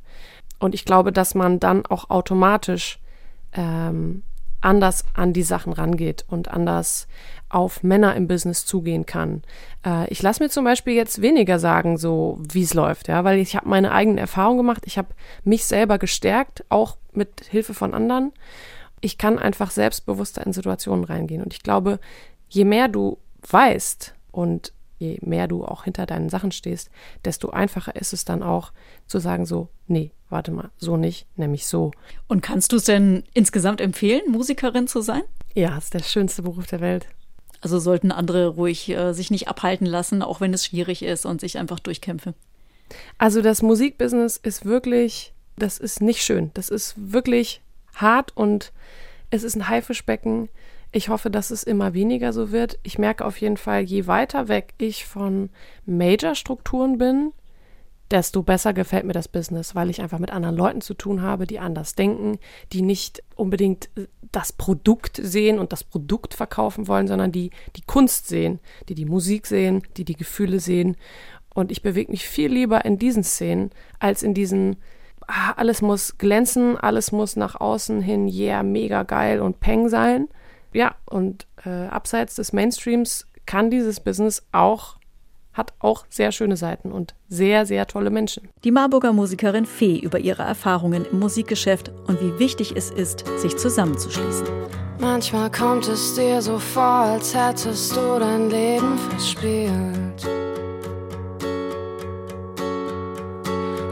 Und 0.60 0.74
ich 0.74 0.86
glaube, 0.86 1.12
dass 1.12 1.36
man 1.36 1.60
dann 1.60 1.86
auch 1.86 2.10
automatisch 2.10 3.00
ähm, 3.52 4.24
anders 4.62 5.06
an 5.14 5.34
die 5.34 5.44
Sachen 5.44 5.74
rangeht 5.74 6.26
und 6.28 6.50
anders 6.50 7.08
auf 7.50 7.84
Männer 7.84 8.16
im 8.16 8.28
Business 8.28 8.66
zugehen 8.66 9.06
kann. 9.06 9.42
Äh, 9.86 10.08
ich 10.10 10.22
lasse 10.22 10.44
mir 10.44 10.50
zum 10.50 10.66
Beispiel 10.66 10.94
jetzt 10.94 11.22
weniger 11.22 11.60
sagen, 11.60 11.98
so 11.98 12.40
wie 12.42 12.64
es 12.64 12.74
läuft, 12.74 13.08
ja, 13.08 13.24
weil 13.24 13.40
ich 13.40 13.56
habe 13.56 13.70
meine 13.70 13.92
eigenen 13.92 14.18
Erfahrungen 14.18 14.58
gemacht, 14.58 14.84
ich 14.86 14.98
habe 14.98 15.10
mich 15.44 15.66
selber 15.66 15.98
gestärkt, 15.98 16.66
auch 16.70 16.98
mit 17.14 17.46
Hilfe 17.50 17.74
von 17.74 17.94
anderen. 17.94 18.34
Ich 19.00 19.18
kann 19.18 19.40
einfach 19.40 19.72
selbstbewusster 19.72 20.46
in 20.46 20.54
Situationen 20.54 21.06
reingehen 21.06 21.42
und 21.42 21.54
ich 21.54 21.64
glaube, 21.64 22.00
je 22.50 22.66
mehr 22.66 22.88
du 22.88 23.18
weißt 23.50 24.14
und 24.32 24.74
je 24.98 25.20
mehr 25.22 25.48
du 25.48 25.64
auch 25.66 25.84
hinter 25.84 26.06
deinen 26.06 26.30
Sachen 26.30 26.52
stehst, 26.52 26.90
desto 27.26 27.50
einfacher 27.50 27.96
ist 27.96 28.14
es 28.14 28.26
dann 28.26 28.44
auch 28.44 28.72
zu 29.06 29.20
sagen 29.20 29.46
so, 29.46 29.70
nee, 29.88 30.12
warte 30.30 30.52
mal, 30.52 30.70
so 30.78 30.98
nicht, 30.98 31.28
nämlich 31.38 31.68
so. 31.68 31.92
Und 32.28 32.42
kannst 32.42 32.72
du 32.72 32.78
es 32.78 32.86
denn 32.86 33.24
insgesamt 33.34 33.82
empfehlen, 33.82 34.32
Musikerin 34.32 34.88
zu 34.88 35.02
sein? 35.02 35.24
Ja, 35.54 35.78
ist 35.78 35.94
der 35.94 36.04
schönste 36.04 36.42
Beruf 36.42 36.68
der 36.68 36.82
Welt. 36.82 37.08
Also 37.62 37.80
sollten 37.80 38.12
andere 38.12 38.48
ruhig 38.48 38.90
äh, 38.90 39.14
sich 39.14 39.32
nicht 39.32 39.48
abhalten 39.48 39.88
lassen, 39.88 40.22
auch 40.22 40.42
wenn 40.42 40.54
es 40.54 40.66
schwierig 40.66 41.02
ist 41.02 41.26
und 41.26 41.42
sich 41.42 41.58
einfach 41.58 41.80
durchkämpfen. 41.80 42.36
Also 43.18 43.42
das 43.42 43.62
Musikbusiness 43.62 44.38
ist 44.38 44.66
wirklich, 44.66 45.34
das 45.58 45.78
ist 45.80 46.02
nicht 46.02 46.24
schön. 46.24 46.52
Das 46.54 46.70
ist 46.70 46.94
wirklich 46.98 47.62
hart 47.96 48.36
und 48.36 48.72
es 49.30 49.44
ist 49.44 49.56
ein 49.56 49.68
Haifischbecken. 49.68 50.50
Ich 50.98 51.10
hoffe, 51.10 51.30
dass 51.30 51.52
es 51.52 51.62
immer 51.62 51.94
weniger 51.94 52.34
so 52.34 52.52
wird. 52.52 52.80
Ich 52.82 52.98
merke 52.98 53.24
auf 53.24 53.40
jeden 53.40 53.58
Fall, 53.58 53.84
je 53.84 54.08
weiter 54.08 54.48
weg 54.48 54.74
ich 54.80 55.06
von 55.06 55.52
Major-Strukturen 55.86 56.98
bin, 56.98 57.34
desto 58.10 58.42
besser 58.42 58.74
gefällt 58.74 59.06
mir 59.06 59.14
das 59.14 59.28
Business, 59.28 59.76
weil 59.76 59.92
ich 59.92 60.02
einfach 60.02 60.18
mit 60.18 60.32
anderen 60.32 60.56
Leuten 60.56 60.82
zu 60.82 60.96
tun 60.96 61.22
habe, 61.22 61.46
die 61.46 61.60
anders 61.60 61.94
denken, 61.94 62.40
die 62.74 62.82
nicht 62.82 63.22
unbedingt 63.36 63.92
das 64.32 64.52
Produkt 64.52 65.20
sehen 65.22 65.60
und 65.60 65.72
das 65.72 65.84
Produkt 65.84 66.34
verkaufen 66.34 66.88
wollen, 66.88 67.08
sondern 67.08 67.32
die 67.32 67.52
die 67.76 67.84
Kunst 67.84 68.28
sehen, 68.28 68.60
die 68.90 68.96
die 68.96 69.06
Musik 69.06 69.46
sehen, 69.46 69.84
die 69.98 70.04
die 70.04 70.16
Gefühle 70.16 70.60
sehen. 70.60 70.98
Und 71.54 71.72
ich 71.72 71.84
bewege 71.84 72.10
mich 72.10 72.28
viel 72.28 72.52
lieber 72.52 72.86
in 72.86 72.98
diesen 72.98 73.24
Szenen 73.24 73.70
als 74.00 74.24
in 74.24 74.34
diesen 74.34 74.78
ah, 75.28 75.52
alles 75.58 75.84
muss 75.84 76.18
glänzen, 76.18 76.76
alles 76.76 77.12
muss 77.12 77.36
nach 77.36 77.54
außen 77.54 78.02
hin, 78.02 78.28
yeah, 78.28 78.64
mega 78.64 79.04
geil 79.04 79.42
und 79.42 79.60
peng 79.60 79.90
sein. 79.90 80.28
Ja, 80.74 80.96
und 81.06 81.48
äh, 81.66 81.88
abseits 81.88 82.36
des 82.36 82.54
Mainstreams 82.54 83.26
kann 83.46 83.72
dieses 83.72 84.00
Business 84.00 84.44
auch 84.52 84.98
hat 85.58 85.74
auch 85.80 86.06
sehr 86.10 86.32
schöne 86.32 86.56
Seiten 86.56 86.92
und 86.92 87.16
sehr, 87.28 87.66
sehr 87.66 87.88
tolle 87.88 88.12
Menschen. 88.12 88.50
Die 88.64 88.72
Marburger 88.72 89.12
Musikerin 89.12 89.66
Fee 89.66 89.98
über 89.98 90.20
ihre 90.20 90.44
Erfahrungen 90.44 91.06
im 91.06 91.20
Musikgeschäft 91.20 91.92
und 92.06 92.22
wie 92.22 92.38
wichtig 92.40 92.74
es 92.76 92.92
ist, 92.92 93.26
sich 93.40 93.58
zusammenzuschließen. 93.58 94.46
Manchmal 95.00 95.52
kommt 95.52 95.88
es 95.88 96.16
dir 96.16 96.42
so 96.42 96.60
vor, 96.60 96.84
als 96.84 97.36
hättest 97.36 97.96
du 97.96 98.20
dein 98.20 98.50
Leben 98.50 98.98
verspielt. 99.10 100.28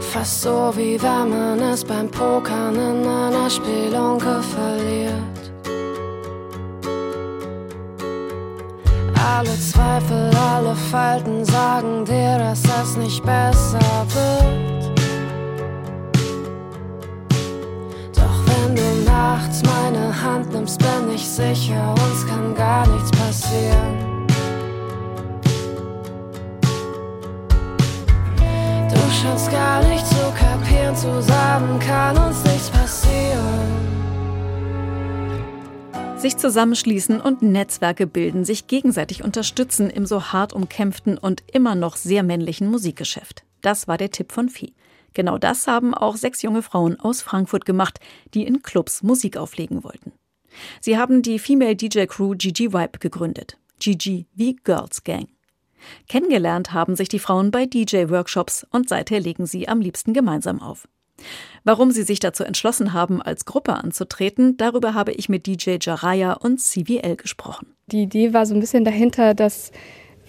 Fast 0.00 0.42
so 0.42 0.72
wie 0.76 1.00
wenn 1.00 1.30
man 1.30 1.60
es 1.60 1.84
beim 1.84 2.10
Pokern 2.10 2.74
in 2.74 3.06
einer 3.06 3.50
Spielunke 3.50 4.42
verliert. 4.42 5.35
Alle 9.28 9.58
Zweifel, 9.58 10.30
alle 10.36 10.76
Falten 10.76 11.44
sagen 11.44 12.04
dir, 12.04 12.38
dass 12.38 12.62
es 12.62 12.96
nicht 12.96 13.24
besser 13.24 13.80
wird. 14.14 15.00
Doch 18.14 18.38
wenn 18.46 18.76
du 18.76 19.10
nachts 19.10 19.62
meine 19.64 20.22
Hand 20.22 20.52
nimmst, 20.52 20.78
bin 20.78 21.12
ich 21.12 21.26
sicher, 21.26 21.90
uns 21.90 22.24
kann 22.28 22.54
gar 22.54 22.86
nichts 22.86 23.10
passieren. 23.10 24.26
Du 28.88 29.00
scheinst 29.10 29.50
gar 29.50 29.82
nicht 29.82 30.06
zu 30.06 30.32
kapieren, 30.38 30.94
zusammen 30.94 31.80
kann 31.80 32.16
uns 32.16 32.44
nichts 32.44 32.70
passieren. 32.70 32.75
Sich 36.26 36.38
zusammenschließen 36.38 37.20
und 37.20 37.42
Netzwerke 37.42 38.08
bilden, 38.08 38.44
sich 38.44 38.66
gegenseitig 38.66 39.22
unterstützen 39.22 39.88
im 39.90 40.06
so 40.06 40.32
hart 40.32 40.54
umkämpften 40.54 41.18
und 41.18 41.44
immer 41.52 41.76
noch 41.76 41.94
sehr 41.94 42.24
männlichen 42.24 42.68
Musikgeschäft. 42.68 43.44
Das 43.62 43.86
war 43.86 43.96
der 43.96 44.10
Tipp 44.10 44.32
von 44.32 44.48
Vieh. 44.48 44.74
Genau 45.14 45.38
das 45.38 45.68
haben 45.68 45.94
auch 45.94 46.16
sechs 46.16 46.42
junge 46.42 46.62
Frauen 46.62 46.98
aus 46.98 47.22
Frankfurt 47.22 47.64
gemacht, 47.64 48.00
die 48.34 48.44
in 48.44 48.62
Clubs 48.62 49.04
Musik 49.04 49.36
auflegen 49.36 49.84
wollten. 49.84 50.10
Sie 50.80 50.98
haben 50.98 51.22
die 51.22 51.38
Female 51.38 51.76
DJ 51.76 52.06
Crew 52.06 52.34
GG 52.36 52.72
Vibe 52.72 52.98
gegründet. 52.98 53.56
GG 53.78 54.26
wie 54.34 54.56
Girls 54.56 55.04
Gang. 55.04 55.28
Kennengelernt 56.08 56.72
haben 56.72 56.96
sich 56.96 57.08
die 57.08 57.20
Frauen 57.20 57.52
bei 57.52 57.66
DJ-Workshops 57.66 58.66
und 58.72 58.88
seither 58.88 59.20
legen 59.20 59.46
sie 59.46 59.68
am 59.68 59.80
liebsten 59.80 60.12
gemeinsam 60.12 60.60
auf. 60.60 60.88
Warum 61.66 61.90
sie 61.90 62.04
sich 62.04 62.20
dazu 62.20 62.44
entschlossen 62.44 62.92
haben, 62.92 63.20
als 63.20 63.44
Gruppe 63.44 63.72
anzutreten, 63.72 64.56
darüber 64.56 64.94
habe 64.94 65.10
ich 65.10 65.28
mit 65.28 65.48
DJ 65.48 65.78
Jaraya 65.80 66.34
und 66.34 66.60
CVL 66.60 67.16
gesprochen. 67.16 67.66
Die 67.88 68.02
Idee 68.02 68.32
war 68.32 68.46
so 68.46 68.54
ein 68.54 68.60
bisschen 68.60 68.84
dahinter, 68.84 69.34
dass 69.34 69.72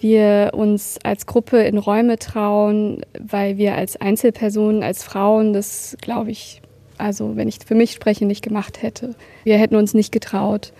wir 0.00 0.50
uns 0.52 0.98
als 1.04 1.26
Gruppe 1.26 1.58
in 1.58 1.78
Räume 1.78 2.18
trauen, 2.18 3.02
weil 3.20 3.56
wir 3.56 3.76
als 3.76 3.94
Einzelpersonen, 4.00 4.82
als 4.82 5.04
Frauen 5.04 5.52
das, 5.52 5.96
glaube 6.00 6.32
ich, 6.32 6.60
also 6.96 7.36
wenn 7.36 7.46
ich 7.46 7.60
für 7.64 7.76
mich 7.76 7.92
spreche, 7.92 8.26
nicht 8.26 8.42
gemacht 8.42 8.82
hätte. 8.82 9.14
Wir 9.44 9.58
hätten 9.58 9.76
uns 9.76 9.94
nicht 9.94 10.10
getraut, 10.10 10.72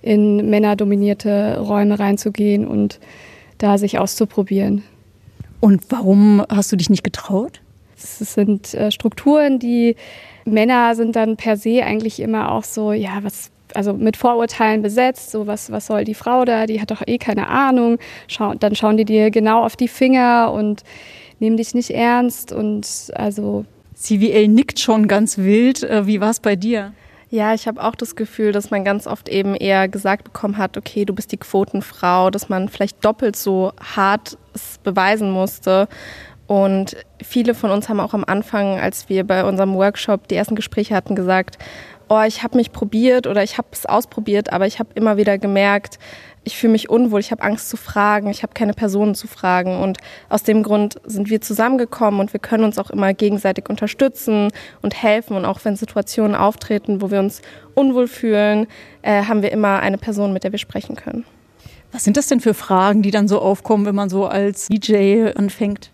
in 0.00 0.48
männerdominierte 0.48 1.58
Räume 1.58 1.98
reinzugehen 1.98 2.68
und 2.68 3.00
da 3.58 3.78
sich 3.78 3.98
auszuprobieren. 3.98 4.84
Und 5.58 5.86
warum 5.88 6.40
hast 6.48 6.70
du 6.70 6.76
dich 6.76 6.88
nicht 6.88 7.02
getraut? 7.02 7.62
Es 8.02 8.34
sind 8.34 8.74
äh, 8.74 8.90
Strukturen, 8.90 9.58
die 9.58 9.96
Männer 10.44 10.94
sind 10.94 11.16
dann 11.16 11.36
per 11.36 11.56
se 11.56 11.82
eigentlich 11.84 12.20
immer 12.20 12.52
auch 12.52 12.64
so, 12.64 12.92
ja, 12.92 13.18
was, 13.22 13.50
also 13.74 13.92
mit 13.92 14.16
Vorurteilen 14.16 14.82
besetzt, 14.82 15.30
so 15.30 15.46
was, 15.46 15.70
was 15.70 15.86
soll 15.86 16.04
die 16.04 16.14
Frau 16.14 16.44
da, 16.44 16.66
die 16.66 16.80
hat 16.80 16.90
doch 16.90 17.02
eh 17.06 17.18
keine 17.18 17.48
Ahnung. 17.48 17.98
Schau, 18.26 18.54
dann 18.54 18.74
schauen 18.74 18.96
die 18.96 19.04
dir 19.04 19.30
genau 19.30 19.64
auf 19.64 19.76
die 19.76 19.88
Finger 19.88 20.52
und 20.52 20.82
nehmen 21.38 21.56
dich 21.56 21.74
nicht 21.74 21.90
ernst 21.90 22.52
und 22.52 22.86
also. 23.14 23.64
CVL 23.94 24.48
nickt 24.48 24.78
schon 24.78 25.08
ganz 25.08 25.38
wild. 25.38 25.82
Äh, 25.82 26.06
wie 26.06 26.20
war 26.20 26.30
es 26.30 26.40
bei 26.40 26.56
dir? 26.56 26.92
Ja, 27.30 27.52
ich 27.52 27.68
habe 27.68 27.84
auch 27.84 27.94
das 27.94 28.16
Gefühl, 28.16 28.52
dass 28.52 28.70
man 28.70 28.84
ganz 28.84 29.06
oft 29.06 29.28
eben 29.28 29.54
eher 29.54 29.86
gesagt 29.86 30.24
bekommen 30.24 30.56
hat, 30.56 30.78
okay, 30.78 31.04
du 31.04 31.14
bist 31.14 31.30
die 31.30 31.36
Quotenfrau, 31.36 32.30
dass 32.30 32.48
man 32.48 32.70
vielleicht 32.70 33.04
doppelt 33.04 33.36
so 33.36 33.72
hart 33.78 34.38
es 34.54 34.78
beweisen 34.82 35.30
musste. 35.30 35.88
Und 36.48 36.96
viele 37.22 37.54
von 37.54 37.70
uns 37.70 37.88
haben 37.88 38.00
auch 38.00 38.14
am 38.14 38.24
Anfang, 38.24 38.80
als 38.80 39.08
wir 39.08 39.24
bei 39.24 39.44
unserem 39.44 39.74
Workshop 39.74 40.26
die 40.28 40.34
ersten 40.34 40.56
Gespräche 40.56 40.96
hatten, 40.96 41.14
gesagt, 41.14 41.58
oh, 42.08 42.22
ich 42.26 42.42
habe 42.42 42.56
mich 42.56 42.72
probiert 42.72 43.26
oder 43.26 43.42
ich 43.42 43.58
habe 43.58 43.68
es 43.70 43.84
ausprobiert, 43.84 44.50
aber 44.50 44.66
ich 44.66 44.78
habe 44.78 44.88
immer 44.94 45.18
wieder 45.18 45.36
gemerkt, 45.36 45.98
ich 46.44 46.56
fühle 46.56 46.72
mich 46.72 46.88
unwohl, 46.88 47.20
ich 47.20 47.30
habe 47.30 47.42
Angst 47.42 47.68
zu 47.68 47.76
fragen, 47.76 48.30
ich 48.30 48.42
habe 48.42 48.54
keine 48.54 48.72
Personen 48.72 49.14
zu 49.14 49.26
fragen. 49.26 49.78
Und 49.78 49.98
aus 50.30 50.42
dem 50.42 50.62
Grund 50.62 50.98
sind 51.04 51.28
wir 51.28 51.42
zusammengekommen 51.42 52.20
und 52.20 52.32
wir 52.32 52.40
können 52.40 52.64
uns 52.64 52.78
auch 52.78 52.88
immer 52.88 53.12
gegenseitig 53.12 53.68
unterstützen 53.68 54.48
und 54.80 55.02
helfen. 55.02 55.36
Und 55.36 55.44
auch 55.44 55.60
wenn 55.64 55.76
Situationen 55.76 56.34
auftreten, 56.34 57.02
wo 57.02 57.10
wir 57.10 57.18
uns 57.18 57.42
unwohl 57.74 58.08
fühlen, 58.08 58.66
äh, 59.02 59.24
haben 59.24 59.42
wir 59.42 59.52
immer 59.52 59.80
eine 59.80 59.98
Person, 59.98 60.32
mit 60.32 60.44
der 60.44 60.52
wir 60.52 60.58
sprechen 60.58 60.96
können. 60.96 61.26
Was 61.92 62.04
sind 62.04 62.16
das 62.16 62.28
denn 62.28 62.40
für 62.40 62.54
Fragen, 62.54 63.02
die 63.02 63.10
dann 63.10 63.28
so 63.28 63.40
aufkommen, 63.40 63.84
wenn 63.84 63.94
man 63.94 64.08
so 64.08 64.26
als 64.26 64.68
DJ 64.68 65.30
anfängt? 65.34 65.90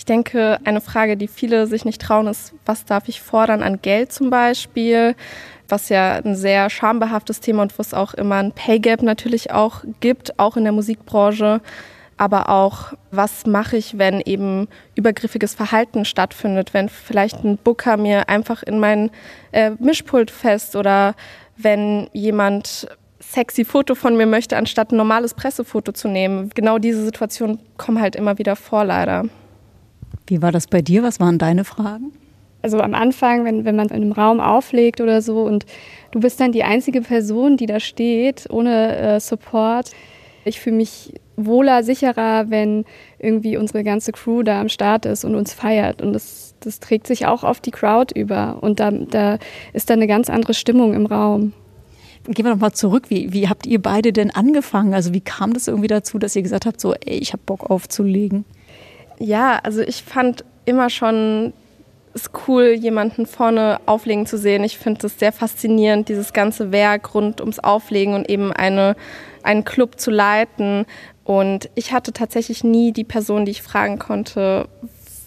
Ich 0.00 0.06
denke, 0.06 0.58
eine 0.64 0.80
Frage, 0.80 1.18
die 1.18 1.28
viele 1.28 1.66
sich 1.66 1.84
nicht 1.84 2.00
trauen, 2.00 2.26
ist, 2.26 2.54
was 2.64 2.86
darf 2.86 3.06
ich 3.08 3.20
fordern 3.20 3.62
an 3.62 3.82
Geld 3.82 4.10
zum 4.12 4.30
Beispiel? 4.30 5.14
was 5.68 5.88
ja 5.88 6.14
ein 6.16 6.34
sehr 6.34 6.68
schambehaftes 6.68 7.38
Thema 7.38 7.62
und 7.62 7.78
wo 7.78 7.82
es 7.82 7.94
auch 7.94 8.14
immer 8.14 8.36
ein 8.36 8.50
Pay 8.50 8.80
Gap 8.80 9.02
natürlich 9.02 9.52
auch 9.52 9.84
gibt, 10.00 10.36
auch 10.36 10.56
in 10.56 10.64
der 10.64 10.72
Musikbranche. 10.72 11.60
Aber 12.16 12.48
auch, 12.48 12.94
was 13.12 13.46
mache 13.46 13.76
ich, 13.76 13.98
wenn 13.98 14.20
eben 14.22 14.68
übergriffiges 14.96 15.54
Verhalten 15.54 16.04
stattfindet, 16.04 16.74
wenn 16.74 16.88
vielleicht 16.88 17.44
ein 17.44 17.56
Booker 17.56 17.96
mir 17.96 18.28
einfach 18.28 18.64
in 18.64 18.80
mein 18.80 19.10
äh, 19.52 19.70
Mischpult 19.78 20.32
fest 20.32 20.74
oder 20.74 21.14
wenn 21.56 22.08
jemand 22.14 22.88
sexy 23.20 23.64
Foto 23.64 23.94
von 23.94 24.16
mir 24.16 24.26
möchte, 24.26 24.56
anstatt 24.56 24.92
ein 24.92 24.96
normales 24.96 25.34
Pressefoto 25.34 25.92
zu 25.92 26.08
nehmen. 26.08 26.50
Genau 26.54 26.78
diese 26.78 27.04
Situationen 27.04 27.60
kommen 27.76 28.00
halt 28.00 28.16
immer 28.16 28.38
wieder 28.38 28.56
vor, 28.56 28.84
leider. 28.84 29.26
Wie 30.30 30.40
war 30.40 30.52
das 30.52 30.66
bei 30.66 30.80
dir? 30.80 31.02
Was 31.02 31.20
waren 31.20 31.38
deine 31.38 31.64
Fragen? 31.64 32.12
also 32.62 32.80
am 32.80 32.94
Anfang, 32.94 33.44
wenn, 33.44 33.64
wenn 33.64 33.76
man 33.76 33.88
in 33.88 33.96
einem 33.96 34.12
Raum 34.12 34.40
auflegt 34.40 35.00
oder 35.00 35.22
so 35.22 35.42
und 35.42 35.66
du 36.10 36.20
bist 36.20 36.40
dann 36.40 36.52
die 36.52 36.64
einzige 36.64 37.00
Person, 37.00 37.56
die 37.56 37.66
da 37.66 37.80
steht, 37.80 38.46
ohne 38.50 38.96
äh, 38.96 39.20
Support. 39.20 39.90
Ich 40.44 40.60
fühle 40.60 40.76
mich 40.76 41.14
wohler, 41.36 41.82
sicherer, 41.82 42.50
wenn 42.50 42.84
irgendwie 43.18 43.56
unsere 43.56 43.84
ganze 43.84 44.12
Crew 44.12 44.42
da 44.42 44.60
am 44.60 44.68
Start 44.68 45.06
ist 45.06 45.24
und 45.24 45.34
uns 45.34 45.52
feiert. 45.52 46.02
Und 46.02 46.12
das, 46.12 46.54
das 46.60 46.80
trägt 46.80 47.06
sich 47.06 47.26
auch 47.26 47.44
auf 47.44 47.60
die 47.60 47.70
Crowd 47.70 48.18
über. 48.18 48.58
Und 48.60 48.80
da, 48.80 48.90
da 48.90 49.38
ist 49.72 49.90
dann 49.90 49.98
eine 49.98 50.06
ganz 50.06 50.30
andere 50.30 50.54
Stimmung 50.54 50.94
im 50.94 51.06
Raum. 51.06 51.52
Gehen 52.26 52.44
wir 52.44 52.52
nochmal 52.52 52.72
zurück. 52.72 53.04
Wie, 53.08 53.32
wie 53.32 53.48
habt 53.48 53.66
ihr 53.66 53.80
beide 53.80 54.12
denn 54.12 54.30
angefangen? 54.30 54.92
Also 54.92 55.14
wie 55.14 55.20
kam 55.22 55.54
das 55.54 55.68
irgendwie 55.68 55.88
dazu, 55.88 56.18
dass 56.18 56.36
ihr 56.36 56.42
gesagt 56.42 56.66
habt, 56.66 56.80
so, 56.80 56.94
ey, 56.94 57.18
ich 57.18 57.32
habe 57.32 57.42
Bock 57.44 57.70
aufzulegen? 57.70 58.44
Ja, 59.20 59.60
also 59.62 59.82
ich 59.82 60.02
fand 60.02 60.44
immer 60.64 60.90
schon 60.90 61.52
ist 62.12 62.30
cool, 62.48 62.72
jemanden 62.72 63.24
vorne 63.26 63.78
auflegen 63.86 64.26
zu 64.26 64.36
sehen. 64.36 64.64
Ich 64.64 64.78
finde 64.78 65.06
es 65.06 65.18
sehr 65.18 65.30
faszinierend, 65.30 66.08
dieses 66.08 66.32
ganze 66.32 66.72
Werk 66.72 67.14
rund 67.14 67.40
ums 67.40 67.60
Auflegen 67.60 68.14
und 68.14 68.28
eben 68.28 68.52
eine, 68.52 68.96
einen 69.44 69.64
Club 69.64 70.00
zu 70.00 70.10
leiten. 70.10 70.86
Und 71.22 71.70
ich 71.76 71.92
hatte 71.92 72.12
tatsächlich 72.12 72.64
nie 72.64 72.92
die 72.92 73.04
Person, 73.04 73.44
die 73.44 73.52
ich 73.52 73.62
fragen 73.62 74.00
konnte, 74.00 74.68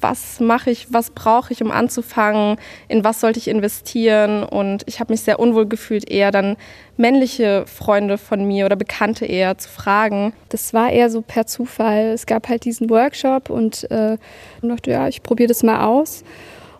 was 0.03 0.39
mache 0.39 0.69
ich, 0.69 0.88
was 0.91 1.10
brauche 1.10 1.53
ich, 1.53 1.63
um 1.63 1.72
anzufangen, 1.72 2.57
in 2.89 3.03
was 3.03 3.22
sollte 3.22 3.39
ich 3.39 3.48
investieren. 3.48 4.43
Und 4.43 4.83
ich 4.86 5.00
habe 5.00 5.13
mich 5.13 5.22
sehr 5.22 5.39
unwohl 5.39 5.65
gefühlt, 5.65 6.10
eher 6.10 6.31
dann 6.31 6.57
männliche 6.98 7.65
Freunde 7.65 8.17
von 8.17 8.45
mir 8.45 8.65
oder 8.65 8.75
Bekannte 8.75 9.25
eher 9.25 9.57
zu 9.57 9.69
fragen. 9.69 10.33
Das 10.50 10.74
war 10.74 10.91
eher 10.91 11.10
so 11.10 11.22
per 11.22 11.48
Zufall. 11.48 12.12
Es 12.12 12.25
gab 12.25 12.50
halt 12.50 12.65
diesen 12.65 12.89
Workshop 12.89 13.50
und 13.50 13.89
äh, 13.89 14.13
ich 14.13 14.69
dachte, 14.69 14.91
ja, 14.91 15.07
ich 15.07 15.24
probiere 15.24 15.48
das 15.48 15.63
mal 15.63 15.86
aus. 15.86 16.24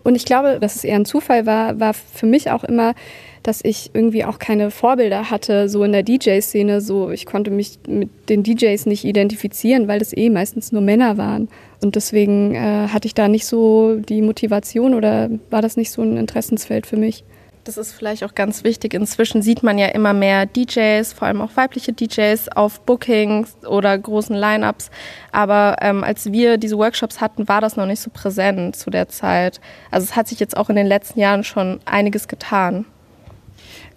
Und 0.04 0.16
ich 0.16 0.26
glaube, 0.26 0.60
dass 0.60 0.76
es 0.76 0.84
eher 0.84 0.98
ein 0.98 1.06
Zufall 1.06 1.46
war, 1.46 1.80
war 1.80 1.94
für 1.94 2.26
mich 2.26 2.52
auch 2.52 2.66
immer, 2.66 2.94
dass 3.42 3.60
ich 3.64 3.92
irgendwie 3.94 4.24
auch 4.26 4.40
keine 4.40 4.72
Vorbilder 4.72 5.30
hatte, 5.30 5.70
so 5.70 5.84
in 5.84 5.92
der 5.92 6.04
DJ-Szene. 6.04 6.82
So, 6.82 7.12
ich 7.12 7.26
konnte 7.26 7.52
mich 7.52 7.80
mit 7.88 8.10
den 8.30 8.44
DJs 8.44 8.86
nicht 8.86 9.04
identifizieren, 9.04 9.88
weil 9.88 10.00
das 10.00 10.16
eh 10.16 10.30
meistens 10.30 10.72
nur 10.72 10.82
Männer 10.82 11.18
waren. 11.18 11.50
Und 11.84 11.96
deswegen 11.96 12.56
äh, 12.56 12.88
hatte 12.88 13.08
ich 13.08 13.14
da 13.14 13.28
nicht 13.28 13.46
so 13.46 13.98
die 13.98 14.22
Motivation 14.22 14.94
oder 14.94 15.30
war 15.50 15.62
das 15.62 15.78
nicht 15.78 15.92
so 15.92 16.02
ein 16.02 16.18
Interessensfeld 16.18 16.88
für 16.88 16.98
mich. 16.98 17.24
Das 17.66 17.78
ist 17.78 17.94
vielleicht 17.94 18.26
auch 18.26 18.36
ganz 18.36 18.66
wichtig. 18.66 18.94
Inzwischen 18.94 19.42
sieht 19.42 19.64
man 19.64 19.78
ja 19.78 19.88
immer 19.88 20.12
mehr 20.12 20.46
DJs, 20.46 21.14
vor 21.14 21.28
allem 21.28 21.42
auch 21.42 21.52
weibliche 21.56 21.94
DJs 21.94 22.50
auf 22.50 22.82
Bookings 22.82 23.56
oder 23.66 23.98
großen 23.98 24.36
Lineups. 24.36 24.90
Aber 25.32 25.78
ähm, 25.80 26.04
als 26.04 26.32
wir 26.32 26.58
diese 26.58 26.78
Workshops 26.78 27.22
hatten, 27.22 27.48
war 27.48 27.62
das 27.62 27.78
noch 27.78 27.86
nicht 27.86 28.02
so 28.02 28.10
präsent 28.12 28.76
zu 28.76 28.90
der 28.90 29.08
Zeit. 29.08 29.62
Also 29.92 30.04
es 30.04 30.16
hat 30.16 30.28
sich 30.28 30.42
jetzt 30.42 30.58
auch 30.58 30.70
in 30.70 30.76
den 30.76 30.88
letzten 30.88 31.22
Jahren 31.22 31.46
schon 31.46 31.80
einiges 31.86 32.28
getan. 32.28 32.86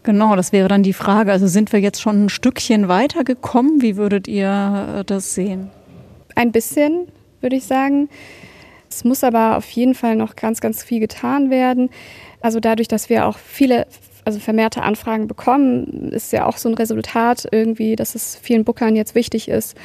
Genau, 0.04 0.36
das 0.36 0.52
wäre 0.52 0.68
dann 0.68 0.84
die 0.84 0.92
Frage. 0.92 1.32
Also 1.32 1.48
sind 1.48 1.72
wir 1.72 1.80
jetzt 1.80 2.00
schon 2.00 2.26
ein 2.26 2.28
Stückchen 2.28 2.86
weitergekommen? 2.86 3.82
Wie 3.82 3.96
würdet 3.96 4.28
ihr 4.28 4.98
äh, 5.00 5.04
das 5.04 5.34
sehen? 5.34 5.70
Ein 6.36 6.52
bisschen, 6.52 7.08
würde 7.46 7.56
ich 7.56 7.64
sagen. 7.64 8.08
Es 8.90 9.04
muss 9.04 9.22
aber 9.22 9.56
auf 9.56 9.70
jeden 9.70 9.94
Fall 9.94 10.16
noch 10.16 10.34
ganz, 10.34 10.60
ganz 10.60 10.82
viel 10.82 10.98
getan 10.98 11.48
werden. 11.48 11.90
Also 12.40 12.58
dadurch, 12.58 12.88
dass 12.88 13.08
wir 13.08 13.26
auch 13.26 13.38
viele, 13.38 13.86
also 14.24 14.40
vermehrte 14.40 14.82
Anfragen 14.82 15.28
bekommen, 15.28 16.10
ist 16.10 16.32
ja 16.32 16.46
auch 16.46 16.56
so 16.56 16.68
ein 16.68 16.74
Resultat 16.74 17.46
irgendwie, 17.52 17.94
dass 17.94 18.16
es 18.16 18.36
vielen 18.36 18.64
Bookern 18.64 18.96
jetzt 18.96 19.14
wichtig 19.14 19.48
ist, 19.48 19.76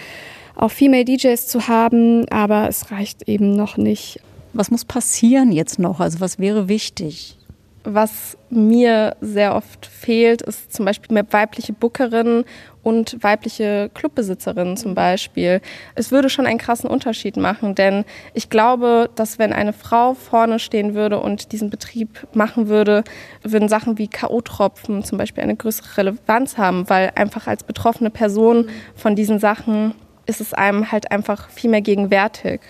auch 0.55 0.71
Female 0.71 1.05
DJs 1.05 1.45
zu 1.47 1.67
haben, 1.67 2.27
aber 2.29 2.67
es 2.67 2.89
reicht 2.89 3.27
eben 3.27 3.51
noch 3.51 3.77
nicht. 3.77 4.19
Was 4.53 4.71
muss 4.71 4.83
passieren 4.83 5.51
jetzt 5.51 5.77
noch? 5.77 5.99
Also 5.99 6.19
was 6.19 6.39
wäre 6.39 6.67
wichtig? 6.67 7.37
Was 7.83 8.37
mir 8.51 9.15
sehr 9.21 9.55
oft 9.55 9.87
fehlt, 9.87 10.43
ist 10.43 10.71
zum 10.71 10.85
Beispiel 10.85 11.13
mehr 11.13 11.25
weibliche 11.31 11.73
Bookerinnen 11.73 12.43
und 12.83 13.17
weibliche 13.23 13.89
Clubbesitzerinnen 13.93 14.77
zum 14.77 14.93
Beispiel. 14.93 15.61
Es 15.95 16.11
würde 16.11 16.29
schon 16.29 16.45
einen 16.45 16.59
krassen 16.59 16.89
Unterschied 16.89 17.37
machen, 17.37 17.73
denn 17.73 18.05
ich 18.33 18.49
glaube, 18.49 19.09
dass 19.15 19.39
wenn 19.39 19.51
eine 19.51 19.73
Frau 19.73 20.13
vorne 20.13 20.59
stehen 20.59 20.93
würde 20.93 21.19
und 21.19 21.51
diesen 21.51 21.71
Betrieb 21.71 22.27
machen 22.33 22.67
würde, 22.67 23.03
würden 23.41 23.69
Sachen 23.69 23.97
wie 23.97 24.07
K.O.-Tropfen 24.07 25.03
zum 25.03 25.17
Beispiel 25.17 25.43
eine 25.43 25.55
größere 25.55 25.97
Relevanz 25.97 26.57
haben, 26.57 26.87
weil 26.87 27.11
einfach 27.15 27.47
als 27.47 27.63
betroffene 27.63 28.11
Person 28.11 28.69
von 28.95 29.15
diesen 29.15 29.39
Sachen 29.39 29.95
ist 30.27 30.39
es 30.39 30.53
einem 30.53 30.91
halt 30.91 31.11
einfach 31.11 31.49
viel 31.49 31.69
mehr 31.69 31.81
gegenwärtig. 31.81 32.61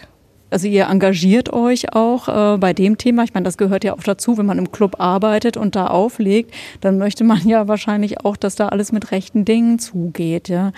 Also 0.51 0.67
ihr 0.67 0.87
engagiert 0.87 1.51
euch 1.51 1.93
auch 1.93 2.27
äh, 2.27 2.57
bei 2.57 2.73
dem 2.73 2.97
Thema. 2.97 3.23
Ich 3.23 3.33
meine, 3.33 3.45
das 3.45 3.57
gehört 3.57 3.83
ja 3.83 3.93
auch 3.93 4.03
dazu, 4.03 4.37
wenn 4.37 4.45
man 4.45 4.57
im 4.57 4.71
Club 4.71 4.97
arbeitet 4.99 5.57
und 5.57 5.75
da 5.75 5.87
auflegt, 5.87 6.53
dann 6.81 6.97
möchte 6.97 7.23
man 7.23 7.47
ja 7.47 7.67
wahrscheinlich 7.67 8.23
auch, 8.23 8.37
dass 8.37 8.55
da 8.55 8.67
alles 8.67 8.91
mit 8.91 9.11
rechten 9.11 9.45
Dingen 9.45 9.79
zugeht. 9.79 10.49
Ja? 10.49 10.73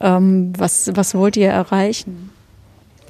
Ähm, 0.00 0.52
was, 0.56 0.90
was 0.94 1.14
wollt 1.14 1.36
ihr 1.36 1.50
erreichen? 1.50 2.30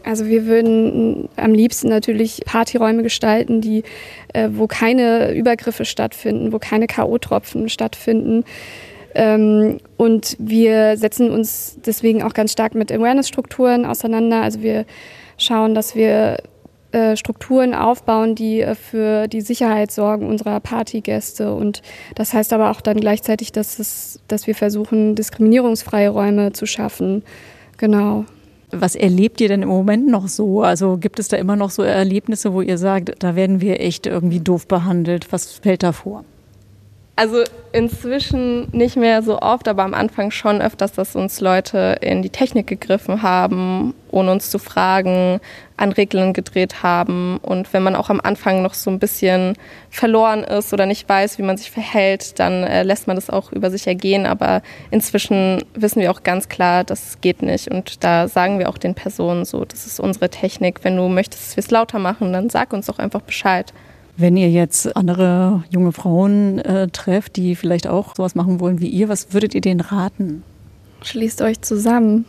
Also 0.04 0.26
wir 0.26 0.46
würden 0.46 1.28
am 1.36 1.52
liebsten 1.52 1.88
natürlich 1.88 2.42
Partyräume 2.46 3.02
gestalten, 3.02 3.60
die, 3.60 3.84
äh, 4.32 4.48
wo 4.52 4.66
keine 4.66 5.32
Übergriffe 5.34 5.84
stattfinden, 5.84 6.52
wo 6.52 6.58
keine 6.58 6.86
K.O.-Tropfen 6.86 7.68
stattfinden. 7.68 8.44
Ähm, 9.14 9.78
und 9.96 10.36
wir 10.38 10.96
setzen 10.96 11.30
uns 11.30 11.78
deswegen 11.84 12.22
auch 12.22 12.34
ganz 12.34 12.52
stark 12.52 12.74
mit 12.74 12.92
Awareness-Strukturen 12.92 13.84
auseinander. 13.84 14.42
Also 14.42 14.62
wir 14.62 14.84
schauen, 15.36 15.74
dass 15.74 15.94
wir 15.94 16.38
äh, 16.90 17.16
Strukturen 17.16 17.74
aufbauen, 17.74 18.34
die 18.34 18.62
äh, 18.62 18.74
für 18.74 19.28
die 19.28 19.42
Sicherheit 19.42 19.90
sorgen 19.90 20.26
unserer 20.26 20.58
Partygäste. 20.60 21.54
Und 21.54 21.82
das 22.14 22.32
heißt 22.32 22.52
aber 22.54 22.70
auch 22.70 22.80
dann 22.80 22.98
gleichzeitig, 22.98 23.52
dass, 23.52 23.78
es, 23.78 24.20
dass 24.26 24.46
wir 24.46 24.54
versuchen, 24.54 25.14
diskriminierungsfreie 25.14 26.08
Räume 26.08 26.52
zu 26.52 26.64
schaffen. 26.64 27.22
Genau. 27.76 28.24
Was 28.70 28.94
erlebt 28.94 29.40
ihr 29.40 29.48
denn 29.48 29.62
im 29.62 29.68
Moment 29.68 30.08
noch 30.08 30.28
so? 30.28 30.62
Also 30.62 30.96
gibt 30.96 31.18
es 31.18 31.28
da 31.28 31.36
immer 31.36 31.56
noch 31.56 31.70
so 31.70 31.82
Erlebnisse, 31.82 32.54
wo 32.54 32.62
ihr 32.62 32.78
sagt, 32.78 33.22
da 33.22 33.36
werden 33.36 33.60
wir 33.60 33.80
echt 33.80 34.06
irgendwie 34.06 34.40
doof 34.40 34.66
behandelt? 34.66 35.30
Was 35.30 35.52
fällt 35.52 35.82
da 35.82 35.92
vor? 35.92 36.24
Also 37.18 37.42
inzwischen 37.72 38.68
nicht 38.70 38.96
mehr 38.96 39.22
so 39.22 39.40
oft, 39.40 39.66
aber 39.66 39.82
am 39.82 39.92
Anfang 39.92 40.30
schon 40.30 40.62
öfters, 40.62 40.92
dass 40.92 41.16
uns 41.16 41.40
Leute 41.40 41.96
in 42.00 42.22
die 42.22 42.30
Technik 42.30 42.68
gegriffen 42.68 43.22
haben, 43.22 43.92
ohne 44.12 44.30
uns 44.30 44.50
zu 44.50 44.60
fragen, 44.60 45.40
an 45.76 45.90
Regeln 45.90 46.32
gedreht 46.32 46.84
haben. 46.84 47.38
Und 47.38 47.72
wenn 47.72 47.82
man 47.82 47.96
auch 47.96 48.08
am 48.08 48.20
Anfang 48.20 48.62
noch 48.62 48.74
so 48.74 48.88
ein 48.88 49.00
bisschen 49.00 49.54
verloren 49.90 50.44
ist 50.44 50.72
oder 50.72 50.86
nicht 50.86 51.08
weiß, 51.08 51.38
wie 51.38 51.42
man 51.42 51.56
sich 51.56 51.72
verhält, 51.72 52.38
dann 52.38 52.62
äh, 52.62 52.84
lässt 52.84 53.08
man 53.08 53.16
das 53.16 53.30
auch 53.30 53.50
über 53.50 53.72
sich 53.72 53.88
ergehen. 53.88 54.24
Aber 54.24 54.62
inzwischen 54.92 55.64
wissen 55.74 56.00
wir 56.00 56.12
auch 56.12 56.22
ganz 56.22 56.48
klar, 56.48 56.84
das 56.84 57.20
geht 57.20 57.42
nicht. 57.42 57.66
Und 57.66 58.04
da 58.04 58.28
sagen 58.28 58.60
wir 58.60 58.68
auch 58.68 58.78
den 58.78 58.94
Personen 58.94 59.44
so, 59.44 59.64
das 59.64 59.86
ist 59.86 59.98
unsere 59.98 60.28
Technik. 60.28 60.84
Wenn 60.84 60.96
du 60.96 61.08
möchtest, 61.08 61.48
dass 61.48 61.56
wir 61.56 61.64
es 61.64 61.72
lauter 61.72 61.98
machen, 61.98 62.32
dann 62.32 62.48
sag 62.48 62.72
uns 62.72 62.86
doch 62.86 63.00
einfach 63.00 63.22
Bescheid. 63.22 63.72
Wenn 64.20 64.36
ihr 64.36 64.50
jetzt 64.50 64.96
andere 64.96 65.62
junge 65.70 65.92
Frauen 65.92 66.58
äh, 66.58 66.88
trefft, 66.88 67.36
die 67.36 67.54
vielleicht 67.54 67.86
auch 67.86 68.16
sowas 68.16 68.34
machen 68.34 68.58
wollen 68.58 68.80
wie 68.80 68.88
ihr, 68.88 69.08
was 69.08 69.32
würdet 69.32 69.54
ihr 69.54 69.60
denen 69.60 69.78
raten? 69.78 70.42
Schließt 71.02 71.40
euch 71.40 71.60
zusammen, 71.60 72.24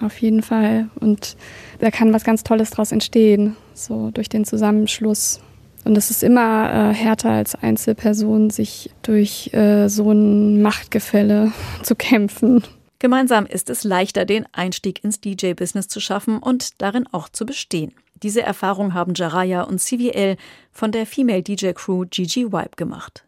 auf 0.00 0.18
jeden 0.22 0.42
Fall. 0.42 0.88
Und 0.98 1.36
da 1.80 1.90
kann 1.90 2.14
was 2.14 2.24
ganz 2.24 2.44
Tolles 2.44 2.70
draus 2.70 2.92
entstehen, 2.92 3.56
so 3.74 4.10
durch 4.10 4.30
den 4.30 4.46
Zusammenschluss. 4.46 5.40
Und 5.84 5.98
es 5.98 6.10
ist 6.10 6.22
immer 6.22 6.70
äh, 6.72 6.94
härter 6.94 7.30
als 7.30 7.54
Einzelperson, 7.54 8.48
sich 8.48 8.90
durch 9.02 9.52
äh, 9.52 9.88
so 9.88 10.10
ein 10.10 10.62
Machtgefälle 10.62 11.52
zu 11.82 11.94
kämpfen. 11.94 12.64
Gemeinsam 13.00 13.44
ist 13.44 13.68
es 13.68 13.84
leichter, 13.84 14.24
den 14.24 14.46
Einstieg 14.52 15.04
ins 15.04 15.20
DJ-Business 15.20 15.88
zu 15.88 16.00
schaffen 16.00 16.38
und 16.38 16.80
darin 16.80 17.06
auch 17.12 17.28
zu 17.28 17.44
bestehen. 17.44 17.92
Diese 18.22 18.42
Erfahrung 18.42 18.94
haben 18.94 19.14
Jaraya 19.14 19.62
und 19.62 19.80
CVL 19.80 20.36
von 20.72 20.92
der 20.92 21.06
Female 21.06 21.42
DJ 21.42 21.70
Crew 21.72 22.04
Gigi 22.10 22.46
Vibe 22.46 22.76
gemacht. 22.76 23.24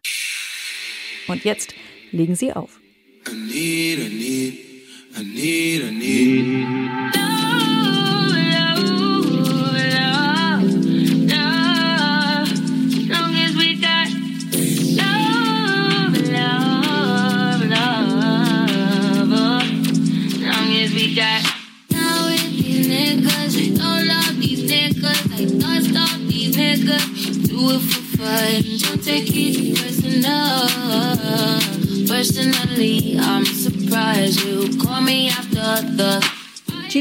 Und 1.28 1.44
jetzt 1.44 1.74
legen 2.10 2.34
sie 2.34 2.52
auf. 2.52 2.80
I 3.28 3.34
need, 3.34 3.98
I 3.98 4.08
need, 4.08 5.82
I 5.84 5.90
need, 5.90 7.49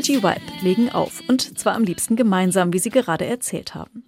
Gigi 0.09 0.23
Vibe 0.23 0.41
legen 0.63 0.89
auf 0.89 1.21
und 1.27 1.59
zwar 1.59 1.75
am 1.75 1.83
liebsten 1.83 2.15
gemeinsam, 2.15 2.73
wie 2.73 2.79
sie 2.79 2.89
gerade 2.89 3.27
erzählt 3.27 3.75
haben. 3.75 4.03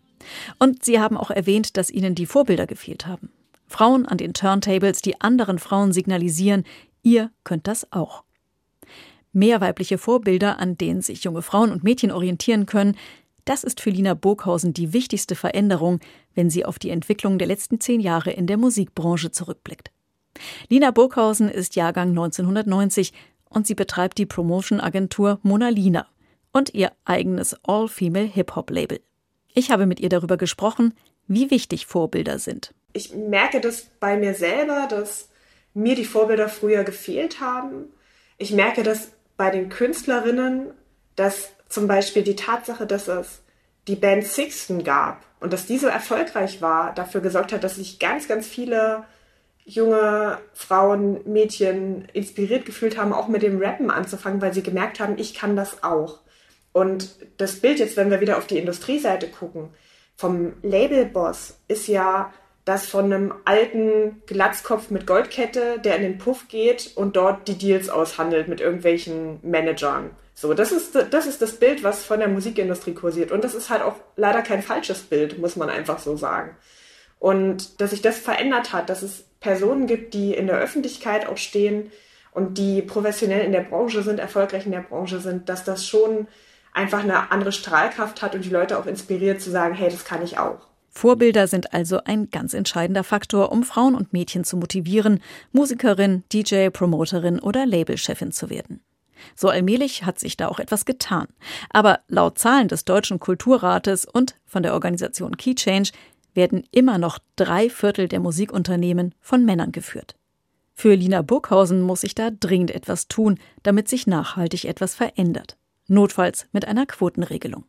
Und 0.57 0.83
sie 0.83 0.99
haben 0.99 1.15
auch 1.15 1.29
erwähnt, 1.29 1.77
dass 1.77 1.91
ihnen 1.91 2.15
die 2.15 2.25
Vorbilder 2.25 2.65
gefehlt 2.65 3.05
haben. 3.05 3.29
Frauen 3.67 4.07
an 4.07 4.17
den 4.17 4.33
Turntables, 4.33 5.03
die 5.03 5.21
anderen 5.21 5.59
Frauen 5.59 5.93
signalisieren, 5.93 6.63
ihr 7.03 7.29
könnt 7.43 7.67
das 7.67 7.91
auch. 7.91 8.23
Mehr 9.31 9.61
weibliche 9.61 9.99
Vorbilder, 9.99 10.57
an 10.57 10.75
denen 10.75 11.03
sich 11.03 11.23
junge 11.23 11.43
Frauen 11.43 11.71
und 11.71 11.83
Mädchen 11.83 12.11
orientieren 12.11 12.65
können, 12.65 12.97
das 13.45 13.63
ist 13.63 13.79
für 13.79 13.91
Lina 13.91 14.15
Burghausen 14.15 14.73
die 14.73 14.93
wichtigste 14.93 15.35
Veränderung, 15.35 15.99
wenn 16.33 16.49
sie 16.49 16.65
auf 16.65 16.79
die 16.79 16.89
Entwicklung 16.89 17.37
der 17.37 17.47
letzten 17.47 17.79
zehn 17.79 17.99
Jahre 17.99 18.31
in 18.31 18.47
der 18.47 18.57
Musikbranche 18.57 19.29
zurückblickt. 19.29 19.91
Lina 20.67 20.89
Burghausen 20.89 21.49
ist 21.49 21.75
Jahrgang 21.75 22.09
1990 22.09 23.13
und 23.51 23.67
sie 23.67 23.75
betreibt 23.75 24.17
die 24.17 24.25
Promotion-Agentur 24.25 25.39
Mona 25.43 25.69
Lina 25.69 26.07
und 26.51 26.73
ihr 26.73 26.91
eigenes 27.05 27.55
All-Female 27.63 28.25
Hip-Hop-Label. 28.25 28.99
Ich 29.53 29.69
habe 29.69 29.85
mit 29.85 29.99
ihr 29.99 30.09
darüber 30.09 30.37
gesprochen, 30.37 30.93
wie 31.27 31.51
wichtig 31.51 31.85
Vorbilder 31.85 32.39
sind. 32.39 32.73
Ich 32.93 33.13
merke 33.13 33.61
das 33.61 33.87
bei 33.99 34.17
mir 34.17 34.33
selber, 34.33 34.87
dass 34.89 35.29
mir 35.73 35.95
die 35.95 36.05
Vorbilder 36.05 36.49
früher 36.49 36.83
gefehlt 36.83 37.39
haben. 37.39 37.85
Ich 38.37 38.51
merke 38.51 38.83
das 38.83 39.11
bei 39.37 39.49
den 39.49 39.69
Künstlerinnen, 39.69 40.71
dass 41.15 41.51
zum 41.69 41.87
Beispiel 41.87 42.23
die 42.23 42.35
Tatsache, 42.35 42.85
dass 42.85 43.07
es 43.07 43.41
die 43.87 43.95
Band 43.95 44.23
Sixten 44.25 44.83
gab 44.83 45.25
und 45.39 45.53
dass 45.53 45.65
die 45.65 45.77
so 45.77 45.87
erfolgreich 45.87 46.61
war, 46.61 46.93
dafür 46.93 47.21
gesorgt 47.21 47.53
hat, 47.53 47.63
dass 47.63 47.75
sich 47.75 47.99
ganz, 47.99 48.27
ganz 48.27 48.47
viele 48.47 49.05
junge 49.65 50.39
Frauen, 50.53 51.21
Mädchen 51.25 52.05
inspiriert 52.13 52.65
gefühlt 52.65 52.97
haben, 52.97 53.13
auch 53.13 53.27
mit 53.27 53.43
dem 53.43 53.61
Rappen 53.61 53.89
anzufangen, 53.91 54.41
weil 54.41 54.53
sie 54.53 54.63
gemerkt 54.63 54.99
haben, 54.99 55.17
ich 55.17 55.33
kann 55.33 55.55
das 55.55 55.83
auch. 55.83 56.19
Und 56.73 57.15
das 57.37 57.59
Bild 57.59 57.79
jetzt, 57.79 57.97
wenn 57.97 58.11
wir 58.11 58.21
wieder 58.21 58.37
auf 58.37 58.47
die 58.47 58.57
Industrieseite 58.57 59.27
gucken, 59.27 59.69
vom 60.15 60.53
Labelboss 60.61 61.57
ist 61.67 61.87
ja 61.87 62.33
das 62.65 62.85
von 62.85 63.05
einem 63.05 63.33
alten 63.45 64.21
Glatzkopf 64.27 64.91
mit 64.91 65.07
Goldkette, 65.07 65.79
der 65.79 65.95
in 65.95 66.03
den 66.03 66.17
Puff 66.19 66.47
geht 66.47 66.91
und 66.95 67.15
dort 67.15 67.47
die 67.47 67.57
Deals 67.57 67.89
aushandelt 67.89 68.47
mit 68.47 68.61
irgendwelchen 68.61 69.39
Managern. 69.41 70.11
So, 70.35 70.53
das 70.53 70.71
ist, 70.71 70.95
das 70.95 71.25
ist 71.25 71.41
das 71.41 71.53
Bild, 71.57 71.83
was 71.83 72.05
von 72.05 72.19
der 72.19 72.27
Musikindustrie 72.27 72.93
kursiert. 72.93 73.31
Und 73.31 73.43
das 73.43 73.55
ist 73.55 73.69
halt 73.69 73.81
auch 73.81 73.95
leider 74.15 74.41
kein 74.41 74.61
falsches 74.61 75.01
Bild, 75.01 75.39
muss 75.39 75.55
man 75.55 75.69
einfach 75.69 75.99
so 75.99 76.15
sagen. 76.15 76.55
Und 77.19 77.81
dass 77.81 77.91
sich 77.91 78.01
das 78.01 78.17
verändert 78.17 78.73
hat, 78.73 78.89
dass 78.89 79.01
es 79.01 79.25
Personen 79.41 79.87
gibt, 79.87 80.13
die 80.13 80.33
in 80.33 80.47
der 80.47 80.57
Öffentlichkeit 80.57 81.27
auch 81.27 81.37
stehen 81.37 81.91
und 82.31 82.57
die 82.57 82.81
professionell 82.81 83.43
in 83.43 83.51
der 83.51 83.61
Branche 83.61 84.03
sind, 84.03 84.19
erfolgreich 84.19 84.65
in 84.65 84.71
der 84.71 84.81
Branche 84.81 85.19
sind, 85.19 85.49
dass 85.49 85.65
das 85.65 85.85
schon 85.85 86.27
einfach 86.73 87.03
eine 87.03 87.31
andere 87.31 87.51
Strahlkraft 87.51 88.21
hat 88.21 88.35
und 88.35 88.45
die 88.45 88.49
Leute 88.49 88.79
auch 88.79 88.85
inspiriert 88.85 89.41
zu 89.41 89.51
sagen, 89.51 89.75
hey, 89.75 89.89
das 89.89 90.05
kann 90.05 90.23
ich 90.23 90.37
auch. 90.37 90.67
Vorbilder 90.89 91.47
sind 91.47 91.73
also 91.73 92.01
ein 92.03 92.29
ganz 92.29 92.53
entscheidender 92.53 93.03
Faktor, 93.03 93.51
um 93.51 93.63
Frauen 93.63 93.95
und 93.95 94.13
Mädchen 94.13 94.43
zu 94.43 94.57
motivieren, 94.57 95.21
Musikerin, 95.51 96.23
DJ, 96.31 96.69
Promoterin 96.69 97.39
oder 97.39 97.65
Labelchefin 97.65 98.31
zu 98.31 98.49
werden. 98.49 98.81
So 99.35 99.49
allmählich 99.49 100.03
hat 100.03 100.19
sich 100.19 100.37
da 100.37 100.47
auch 100.47 100.59
etwas 100.59 100.85
getan. 100.85 101.27
Aber 101.69 101.99
laut 102.07 102.37
Zahlen 102.39 102.67
des 102.67 102.85
Deutschen 102.85 103.19
Kulturrates 103.19 104.05
und 104.05 104.35
von 104.45 104.63
der 104.63 104.73
Organisation 104.73 105.37
Key 105.37 105.55
Change 105.55 105.91
werden 106.33 106.63
immer 106.71 106.97
noch 106.97 107.19
drei 107.35 107.69
Viertel 107.69 108.07
der 108.07 108.19
Musikunternehmen 108.19 109.13
von 109.19 109.45
Männern 109.45 109.71
geführt. 109.71 110.15
Für 110.73 110.95
Lina 110.95 111.21
Burghausen 111.21 111.81
muss 111.81 112.01
sich 112.01 112.15
da 112.15 112.31
dringend 112.31 112.71
etwas 112.71 113.07
tun, 113.07 113.39
damit 113.63 113.87
sich 113.87 114.07
nachhaltig 114.07 114.65
etwas 114.65 114.95
verändert. 114.95 115.57
Notfalls 115.87 116.47
mit 116.51 116.65
einer 116.65 116.85
Quotenregelung. 116.85 117.65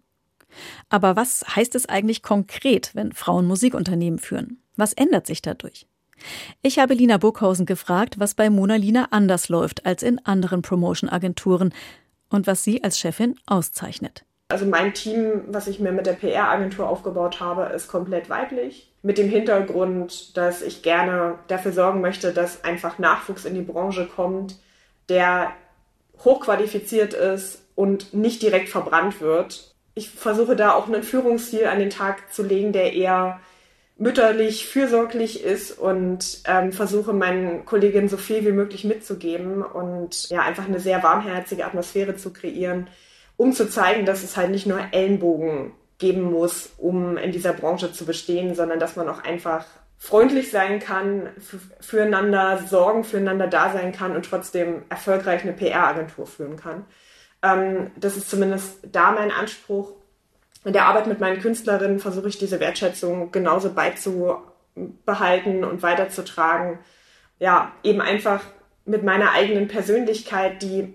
Aber 0.88 1.16
was 1.16 1.44
heißt 1.56 1.74
es 1.74 1.86
eigentlich 1.86 2.22
konkret, 2.22 2.90
wenn 2.94 3.12
Frauen 3.12 3.46
Musikunternehmen 3.46 4.18
führen? 4.18 4.62
Was 4.76 4.92
ändert 4.92 5.26
sich 5.26 5.42
dadurch? 5.42 5.86
Ich 6.62 6.78
habe 6.78 6.94
Lina 6.94 7.18
Burghausen 7.18 7.66
gefragt, 7.66 8.18
was 8.18 8.34
bei 8.34 8.48
Mona 8.48 8.76
Lina 8.76 9.08
anders 9.10 9.48
läuft 9.48 9.84
als 9.86 10.02
in 10.02 10.24
anderen 10.24 10.62
Promotion-Agenturen 10.62 11.74
und 12.28 12.46
was 12.46 12.64
sie 12.64 12.82
als 12.84 12.98
Chefin 12.98 13.34
auszeichnet. 13.46 14.24
Also 14.52 14.66
mein 14.66 14.92
Team, 14.92 15.44
was 15.48 15.66
ich 15.66 15.80
mir 15.80 15.92
mit 15.92 16.04
der 16.04 16.12
PR-Agentur 16.12 16.86
aufgebaut 16.86 17.40
habe, 17.40 17.72
ist 17.74 17.88
komplett 17.88 18.28
weiblich. 18.28 18.92
Mit 19.00 19.16
dem 19.16 19.30
Hintergrund, 19.30 20.36
dass 20.36 20.60
ich 20.60 20.82
gerne 20.82 21.38
dafür 21.48 21.72
sorgen 21.72 22.02
möchte, 22.02 22.34
dass 22.34 22.62
einfach 22.62 22.98
Nachwuchs 22.98 23.46
in 23.46 23.54
die 23.54 23.62
Branche 23.62 24.06
kommt, 24.06 24.56
der 25.08 25.52
hochqualifiziert 26.22 27.14
ist 27.14 27.62
und 27.74 28.12
nicht 28.12 28.42
direkt 28.42 28.68
verbrannt 28.68 29.22
wird. 29.22 29.74
Ich 29.94 30.10
versuche 30.10 30.54
da 30.54 30.72
auch 30.74 30.86
einen 30.86 31.02
Führungsstil 31.02 31.66
an 31.66 31.78
den 31.78 31.90
Tag 31.90 32.30
zu 32.30 32.42
legen, 32.42 32.72
der 32.72 32.92
eher 32.92 33.40
mütterlich, 33.96 34.66
fürsorglich 34.66 35.42
ist 35.42 35.78
und 35.78 36.42
ähm, 36.44 36.72
versuche 36.72 37.14
meinen 37.14 37.64
Kolleginnen 37.64 38.10
so 38.10 38.18
viel 38.18 38.44
wie 38.44 38.52
möglich 38.52 38.84
mitzugeben 38.84 39.62
und 39.62 40.28
ja, 40.28 40.42
einfach 40.42 40.66
eine 40.66 40.80
sehr 40.80 41.02
warmherzige 41.02 41.64
Atmosphäre 41.64 42.16
zu 42.16 42.34
kreieren, 42.34 42.88
um 43.42 43.52
zu 43.52 43.68
zeigen, 43.68 44.06
dass 44.06 44.22
es 44.22 44.36
halt 44.36 44.50
nicht 44.50 44.66
nur 44.66 44.78
Ellenbogen 44.92 45.72
geben 45.98 46.30
muss, 46.30 46.70
um 46.78 47.16
in 47.16 47.32
dieser 47.32 47.52
Branche 47.52 47.92
zu 47.92 48.04
bestehen, 48.04 48.54
sondern 48.54 48.78
dass 48.78 48.94
man 48.94 49.08
auch 49.08 49.24
einfach 49.24 49.64
freundlich 49.98 50.52
sein 50.52 50.78
kann, 50.78 51.28
füreinander 51.80 52.62
sorgen, 52.68 53.02
füreinander 53.02 53.48
da 53.48 53.72
sein 53.72 53.90
kann 53.90 54.14
und 54.14 54.24
trotzdem 54.26 54.82
erfolgreich 54.90 55.42
eine 55.42 55.54
PR-Agentur 55.54 56.28
führen 56.28 56.56
kann. 56.56 56.84
Ähm, 57.42 57.90
das 57.96 58.16
ist 58.16 58.30
zumindest 58.30 58.78
da 58.92 59.10
mein 59.10 59.32
Anspruch 59.32 59.94
in 60.64 60.72
der 60.72 60.86
Arbeit 60.86 61.08
mit 61.08 61.18
meinen 61.18 61.40
Künstlerinnen 61.40 61.98
versuche 61.98 62.28
ich 62.28 62.38
diese 62.38 62.60
Wertschätzung 62.60 63.32
genauso 63.32 63.72
beizubehalten 63.72 65.64
und 65.64 65.82
weiterzutragen. 65.82 66.78
Ja, 67.40 67.72
eben 67.82 68.00
einfach 68.00 68.44
mit 68.84 69.02
meiner 69.02 69.32
eigenen 69.32 69.66
Persönlichkeit, 69.66 70.62
die 70.62 70.94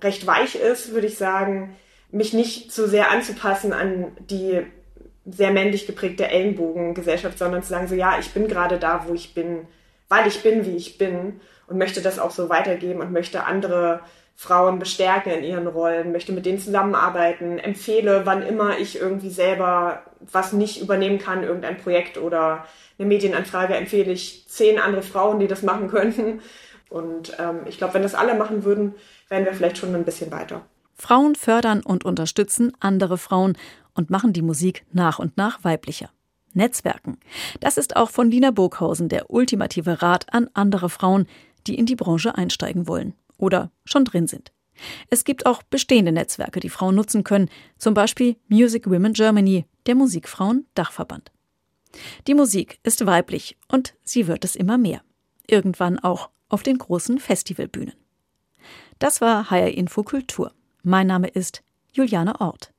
recht 0.00 0.26
weich 0.26 0.56
ist, 0.56 0.92
würde 0.92 1.06
ich 1.06 1.16
sagen, 1.16 1.76
mich 2.14 2.32
nicht 2.32 2.72
zu 2.72 2.88
sehr 2.88 3.10
anzupassen 3.10 3.72
an 3.72 4.12
die 4.30 4.62
sehr 5.26 5.50
männlich 5.50 5.86
geprägte 5.86 6.28
Ellenbogengesellschaft, 6.28 7.38
sondern 7.38 7.62
zu 7.62 7.70
sagen, 7.70 7.88
so 7.88 7.94
ja, 7.94 8.18
ich 8.18 8.32
bin 8.32 8.46
gerade 8.46 8.78
da, 8.78 9.06
wo 9.08 9.14
ich 9.14 9.34
bin, 9.34 9.66
weil 10.08 10.26
ich 10.26 10.42
bin, 10.42 10.64
wie 10.66 10.76
ich 10.76 10.98
bin 10.98 11.40
und 11.66 11.78
möchte 11.78 12.02
das 12.02 12.18
auch 12.18 12.30
so 12.30 12.48
weitergeben 12.48 13.00
und 13.00 13.10
möchte 13.10 13.44
andere 13.44 14.00
Frauen 14.36 14.78
bestärken 14.78 15.32
in 15.32 15.44
ihren 15.44 15.66
Rollen, 15.66 16.12
möchte 16.12 16.32
mit 16.32 16.44
denen 16.44 16.58
zusammenarbeiten, 16.58 17.58
empfehle, 17.58 18.22
wann 18.26 18.42
immer 18.42 18.78
ich 18.78 19.00
irgendwie 19.00 19.30
selber 19.30 20.02
was 20.20 20.52
nicht 20.52 20.80
übernehmen 20.80 21.18
kann, 21.18 21.42
irgendein 21.42 21.78
Projekt 21.78 22.18
oder 22.18 22.66
eine 22.98 23.08
Medienanfrage, 23.08 23.74
empfehle 23.74 24.12
ich 24.12 24.46
zehn 24.48 24.78
andere 24.78 25.02
Frauen, 25.02 25.40
die 25.40 25.46
das 25.46 25.62
machen 25.62 25.88
könnten. 25.88 26.42
Und 26.90 27.36
ähm, 27.38 27.60
ich 27.66 27.78
glaube, 27.78 27.94
wenn 27.94 28.02
das 28.02 28.14
alle 28.14 28.34
machen 28.34 28.64
würden, 28.64 28.94
wären 29.28 29.44
wir 29.44 29.54
vielleicht 29.54 29.78
schon 29.78 29.94
ein 29.94 30.04
bisschen 30.04 30.30
weiter. 30.30 30.64
Frauen 30.94 31.34
fördern 31.34 31.82
und 31.82 32.04
unterstützen 32.04 32.72
andere 32.80 33.18
Frauen 33.18 33.56
und 33.94 34.10
machen 34.10 34.32
die 34.32 34.42
Musik 34.42 34.84
nach 34.92 35.18
und 35.18 35.36
nach 35.36 35.64
weiblicher. 35.64 36.10
Netzwerken. 36.52 37.18
Das 37.60 37.76
ist 37.76 37.96
auch 37.96 38.10
von 38.10 38.30
Lina 38.30 38.50
Burghausen 38.50 39.08
der 39.08 39.30
ultimative 39.30 40.02
Rat 40.02 40.32
an 40.32 40.48
andere 40.54 40.88
Frauen, 40.88 41.26
die 41.66 41.76
in 41.76 41.86
die 41.86 41.96
Branche 41.96 42.36
einsteigen 42.36 42.86
wollen 42.86 43.14
oder 43.38 43.70
schon 43.84 44.04
drin 44.04 44.26
sind. 44.26 44.52
Es 45.10 45.24
gibt 45.24 45.46
auch 45.46 45.62
bestehende 45.62 46.12
Netzwerke, 46.12 46.60
die 46.60 46.68
Frauen 46.68 46.94
nutzen 46.94 47.24
können, 47.24 47.48
zum 47.78 47.94
Beispiel 47.94 48.36
Music 48.48 48.88
Women 48.88 49.12
Germany, 49.12 49.66
der 49.86 49.94
Musikfrauen 49.94 50.66
Dachverband. 50.74 51.30
Die 52.26 52.34
Musik 52.34 52.78
ist 52.82 53.06
weiblich 53.06 53.56
und 53.68 53.94
sie 54.02 54.26
wird 54.26 54.44
es 54.44 54.56
immer 54.56 54.78
mehr. 54.78 55.02
Irgendwann 55.46 55.98
auch 55.98 56.30
auf 56.48 56.62
den 56.62 56.78
großen 56.78 57.18
Festivalbühnen. 57.18 57.94
Das 58.98 59.20
war 59.20 59.50
HR 59.50 59.72
Info 59.72 60.02
Kultur. 60.02 60.52
Mein 60.86 61.06
Name 61.06 61.28
ist 61.28 61.62
Juliane 61.92 62.38
Ort. 62.42 62.73